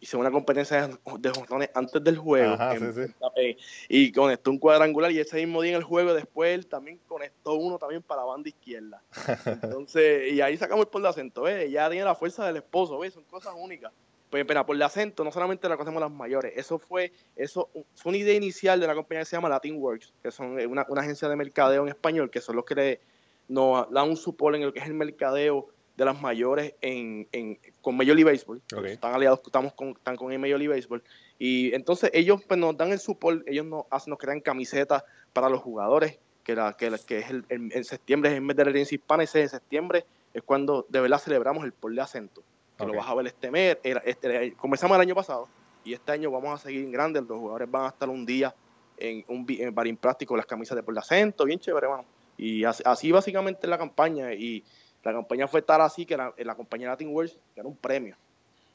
[0.00, 2.56] hice una competencia de jonrones antes del juego.
[3.36, 3.56] Eh,
[3.88, 7.54] y conectó un cuadrangular y ese mismo día en el juego después él también conectó
[7.54, 9.02] uno también para la banda izquierda.
[9.62, 11.46] Entonces, y ahí sacamos por el acento.
[11.48, 13.14] Ya tiene la fuerza del esposo, ¿ves?
[13.14, 13.92] Son cosas únicas.
[14.30, 18.10] Pues, pero por el acento, no solamente la conocemos las mayores, eso fue, eso fue
[18.10, 21.00] una idea inicial de la compañía que se llama Latin Works, que son una, una
[21.00, 23.00] agencia de mercadeo en español, que son los que le,
[23.48, 27.58] nos dan un support en lo que es el mercadeo de las mayores en, en,
[27.80, 28.62] con Major League Baseball.
[28.84, 31.02] Están aliados, estamos con, están con el Major League Baseball.
[31.38, 35.48] Y entonces ellos pues, nos dan el support, ellos nos, hacen, nos crean camisetas para
[35.48, 38.70] los jugadores, que, la, que, que es el, en septiembre es el mes de la
[38.70, 40.04] herencia hispana, ese de septiembre
[40.36, 42.42] es cuando de verdad celebramos el por de acento.
[42.76, 45.48] Que lo vas a ver este mes, este, comenzamos el año pasado
[45.82, 48.54] y este año vamos a seguir en grande, los jugadores van a estar un día
[48.98, 52.04] en un en barín práctico las camisas de por de acento, bien chévere, hermano.
[52.36, 54.62] Y así, así básicamente la campaña y
[55.06, 58.16] la campaña fue tal así que era, la compañía Latin World que era un premio.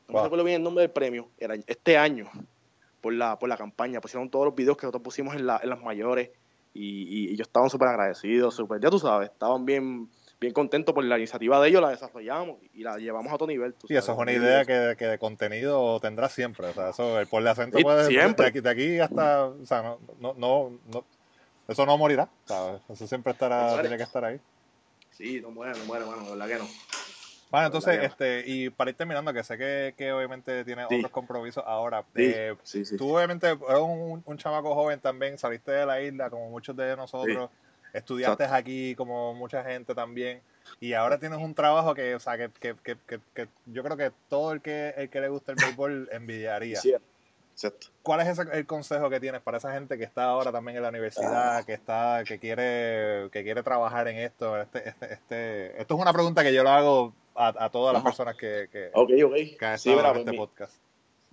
[0.07, 1.29] No me recuerdo bien el nombre del premio.
[1.37, 2.29] Era este año,
[2.99, 4.01] por la, por la campaña.
[4.01, 6.31] Pusieron todos los videos que nosotros pusimos en, las mayores.
[6.73, 10.09] Y, y ellos estaban súper agradecidos, súper, ya tú sabes, estaban bien,
[10.39, 13.75] bien contentos por la iniciativa de ellos, la desarrollamos y la llevamos a otro nivel.
[13.89, 16.67] Y eso es una idea que, que, de contenido tendrá siempre.
[16.67, 18.45] O sea, eso, el por acento puede siempre.
[18.45, 19.47] De aquí, de aquí hasta.
[19.47, 21.05] O sea, no, no, no, no
[21.67, 22.29] eso no morirá.
[22.45, 22.81] ¿sabes?
[22.89, 24.39] Eso siempre estará, tiene que estar ahí.
[25.11, 26.69] Sí, no muere, no muere, bueno, la verdad que no.
[27.51, 31.61] Bueno, entonces, este, y para ir terminando, que sé que, que obviamente tiene otros compromisos
[31.67, 32.05] ahora.
[32.15, 32.55] Eh,
[32.97, 36.95] tú obviamente eres un, un, chamaco joven también, saliste de la isla como muchos de
[36.95, 37.49] nosotros,
[37.93, 40.41] estudiaste aquí como mucha gente también,
[40.79, 44.11] y ahora tienes un trabajo que, o sea, que, que, que, que yo creo que
[44.29, 46.79] todo el que, el que le gusta el béisbol envidiaría.
[48.01, 50.89] ¿Cuál es el consejo que tienes para esa gente que está ahora también en la
[50.89, 51.63] universidad, ah.
[51.65, 54.59] que está, que quiere, que quiere trabajar en esto?
[54.59, 58.35] Este, este, este, esto es una pregunta que yo lo hago a, todas las personas
[58.35, 59.57] que, que, okay, okay.
[59.59, 60.75] estado en este podcast.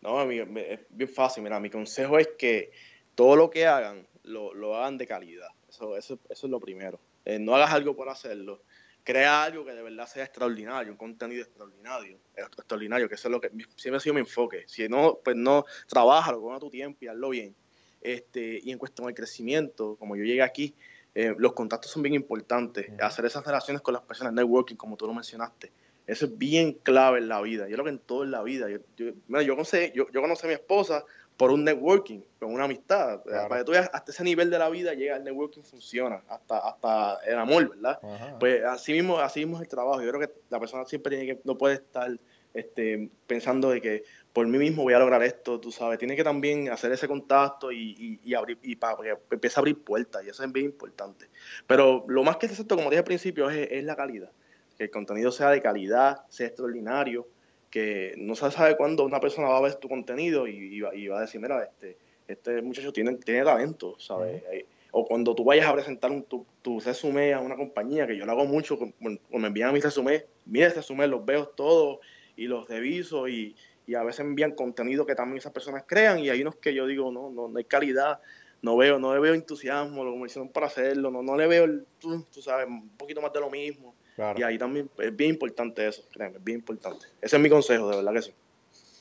[0.01, 1.43] No, es bien fácil.
[1.43, 2.71] Mira, mi consejo es que
[3.15, 5.49] todo lo que hagan, lo, lo hagan de calidad.
[5.69, 7.01] Eso, eso, eso es lo primero.
[7.25, 8.63] Eh, no hagas algo por hacerlo
[9.05, 13.41] crea algo que de verdad sea extraordinario, un contenido extraordinario, extraordinario, que eso es lo
[13.41, 14.65] que siempre ha sido mi enfoque.
[14.67, 17.55] Si no, pues no, trabajalo, a tu tiempo y hazlo bien.
[18.01, 20.75] Este, y en cuestión del crecimiento, como yo llegué aquí,
[21.15, 22.91] eh, los contactos son bien importantes.
[23.01, 25.73] Hacer esas relaciones con las personas, networking, como tú lo mencionaste,
[26.07, 27.69] eso es bien clave en la vida.
[27.69, 28.69] Yo creo que en todo en la vida.
[28.71, 31.05] Yo, yo, yo, conocí, yo, yo conocí a mi esposa
[31.39, 33.23] por un networking, con una amistad.
[33.23, 37.21] Para que tú hasta ese nivel de la vida llega el networking funciona, hasta, hasta
[37.25, 38.01] el amor, ¿verdad?
[38.41, 40.03] Pues así mismo, así mismo es el trabajo.
[40.03, 42.11] Yo creo que la persona siempre tiene que, no puede estar
[42.53, 46.25] este, pensando de que por mí mismo voy a lograr esto, tú sabes, tiene que
[46.25, 50.31] también hacer ese contacto y, y, abrir, y para que empiece a abrir puertas, y
[50.31, 51.27] eso es bien importante.
[51.69, 54.33] Pero lo más que es exacto, como dije al principio, es, es la calidad.
[54.77, 57.29] Que el contenido sea de calidad, sea extraordinario,
[57.71, 61.21] que no se sabe cuándo una persona va a ver tu contenido y, va, a
[61.21, 61.97] decir, mira, este,
[62.27, 64.43] este muchacho tiene, tiene talento, ¿sabes?
[64.91, 68.25] O cuando tú vayas a presentar un, tu, tu resumen a una compañía, que yo
[68.25, 71.99] lo hago mucho, cuando me envían mis resumés, mira ese resumen, los veo todos
[72.37, 73.55] y los reviso y,
[73.87, 76.87] y a veces envían contenido que también esas personas crean y hay unos que yo
[76.87, 78.21] digo, no, no, no hay calidad,
[78.61, 81.87] no veo, no le veo entusiasmo, lo hicieron para hacerlo, no, no le veo, el,
[81.99, 83.95] tú, tú sabes, un poquito más de lo mismo.
[84.37, 87.07] Y ahí también es bien importante eso, créeme, es bien importante.
[87.21, 88.35] Ese es mi consejo, de verdad que sí.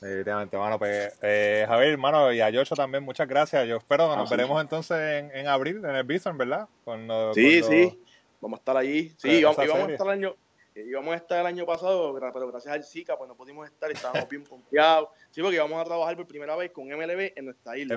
[0.02, 0.78] Definitivamente, mano.
[0.78, 3.68] Pues, eh, Javier, hermano, y a Yocho también, muchas gracias.
[3.68, 6.68] Yo espero que nos ah, veremos entonces en, en, abril, en el Bison, ¿verdad?
[6.84, 8.00] Cuando, sí, sí.
[8.40, 9.12] Vamos a estar allí.
[9.18, 10.36] Sí, íbamos, a estar el año,
[10.76, 13.94] íbamos a estar el año pasado, pero gracias al Zika, pues no pudimos estar y
[13.94, 15.10] estábamos bien confiados.
[15.32, 17.96] Sí, porque íbamos a trabajar por primera vez con MLB en nuestra isla.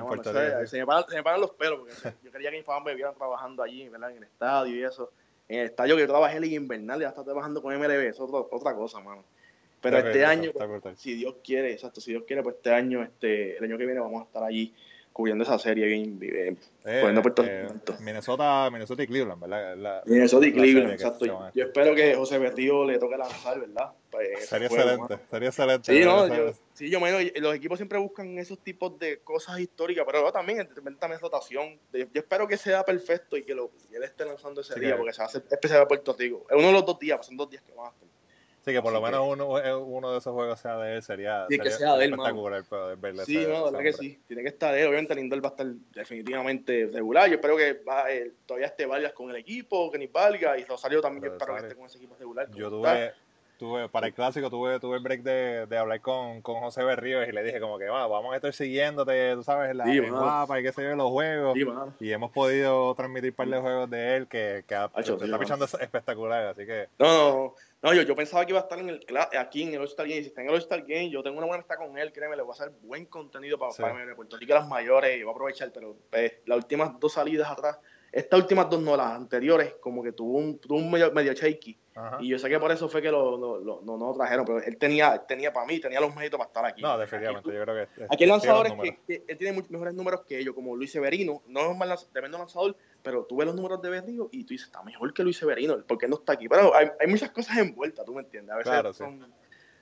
[0.65, 1.93] se, me paran, se, me paran, los pelos, porque
[2.23, 4.09] yo quería que mis me vieran trabajando allí, ¿verdad?
[4.09, 5.11] En el estadio y eso
[5.51, 8.73] en el estadio que yo trabajé en Invernal, ya está trabajando con MLB, es otra
[8.73, 9.25] cosa, mano.
[9.81, 10.51] Pero este año,
[10.95, 13.99] si Dios quiere, exacto, si Dios quiere, pues este año, este, el año que viene
[13.99, 14.73] vamos a estar allí
[15.13, 17.67] cubriendo esa serie bien, bien eh, eh,
[17.99, 20.03] Minnesota, Minnesota y Cleveland, ¿verdad?
[20.05, 21.25] Minnesota y Cleveland, exacto.
[21.53, 23.91] Yo, espero que José Berrío le toque lanzar, ¿verdad?
[24.09, 25.93] Pues, sería excelente, sería excelente.
[25.93, 30.05] Sí, no, yo, sí, yo menos, los equipos siempre buscan esos tipos de cosas históricas,
[30.05, 30.67] pero también
[30.99, 31.79] también rotación.
[31.93, 35.19] Yo espero que sea perfecto y que, lo, él esté lanzando ese día, porque se
[35.19, 36.45] va a hacer especial a Puerto Rico.
[36.49, 38.07] Es uno de los dos días, son dos días que van a estar.
[38.63, 41.47] Sí, que por lo menos uno, eh, uno de esos juegos sea de él sería,
[41.49, 42.63] sí, que sea de él, espectacular
[42.97, 43.25] verle.
[43.25, 44.19] Sí, no, verdad que sí.
[44.27, 44.87] Tiene que estar él.
[44.87, 47.27] Obviamente Lindor va a estar definitivamente regular.
[47.27, 50.59] Yo espero que va, eh, todavía esté Vargas con el equipo, que ni valga.
[50.59, 52.51] Y Rosario también, yo espero que esté con ese equipo regular.
[52.51, 53.13] Yo tuve,
[53.57, 57.27] tuve, para el clásico tuve, tuve el break de, de hablar con, con José Berríos
[57.27, 60.59] y le dije como que va, vamos a estar siguiéndote, tú sabes, la Sí, guapa
[60.59, 61.55] y qué sé yo, los juegos.
[61.55, 61.65] Sí.
[61.99, 66.45] Y hemos podido transmitir un par de juegos de él que, se está pichando espectacular,
[66.45, 69.05] así que No, no, no, yo, yo pensaba que iba a estar en el,
[69.39, 70.21] aquí en el All-Star Game.
[70.21, 72.43] Si está en el All-Star Game, yo tengo una buena amistad con él, créeme, le
[72.43, 73.81] voy a hacer buen contenido para, Sí.
[73.81, 77.49] para Puerto Rico, las mayores, y voy a aprovechar, pero pues, las últimas dos salidas
[77.49, 77.79] atrás,
[78.11, 81.79] estas últimas dos no, las anteriores, como que tuvo un, tuvo un medio, medio shaky.
[81.95, 82.17] ajá.
[82.19, 84.45] Y yo sé que por eso fue que lo, lo, lo- no, no lo trajeron,
[84.45, 86.81] pero él tenía, tenía para mí, tenía los méritos para estar aquí.
[86.81, 90.21] No, definitivamente, yo creo que Aquí hay lanzadores que, que él tiene muchos mejores números
[90.27, 91.41] que ellos, como Luis Severino.
[91.47, 94.43] No es un mal lanz- tremendo lanzador, pero tú ves los números de Berrío y
[94.43, 96.47] tú dices, está mejor que Luis Severino, ¿por qué no está aquí?
[96.49, 98.53] Pero hay, hay muchas cosas envueltas, tú me entiendes.
[98.53, 99.03] A veces Claro, sí.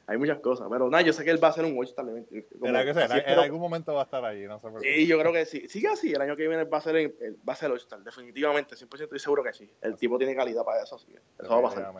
[0.07, 2.93] hay muchas cosas, pero nada, yo sé que él va a ser un como- que
[2.93, 4.95] sea, así en, algún momento va a estar allí, no sé por qué.
[4.95, 5.67] Sí, yo creo que sí.
[5.69, 8.01] Sigue así, el año que viene va a ser, el, el- va a ser All-Star,
[8.03, 9.71] definitivamente, 100% estoy seguro que sí.
[9.81, 11.13] El tipo tiene calidad para eso, sí.
[11.39, 11.93] Eso va a pasar.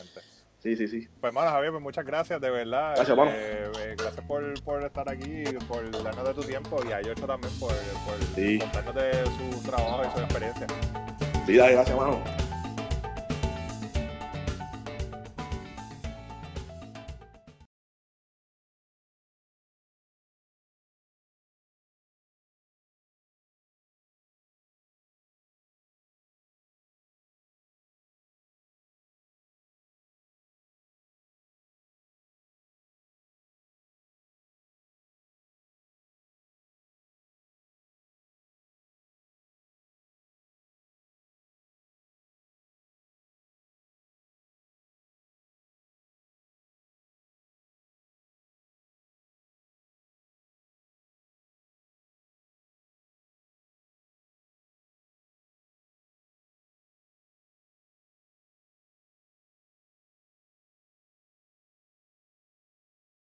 [0.61, 1.07] Sí, sí, sí.
[1.21, 2.93] Pues bueno, Javier, pues muchas gracias, de verdad.
[2.95, 3.31] Gracias, mano.
[3.33, 7.25] Eh, eh, gracias por, por estar aquí, por darnos de tu tiempo y a Yocho
[7.25, 8.59] también por, por Sí.
[8.59, 10.67] contarnos de su trabajo y su experiencia.
[11.57, 12.21] Dale, gracias, mano.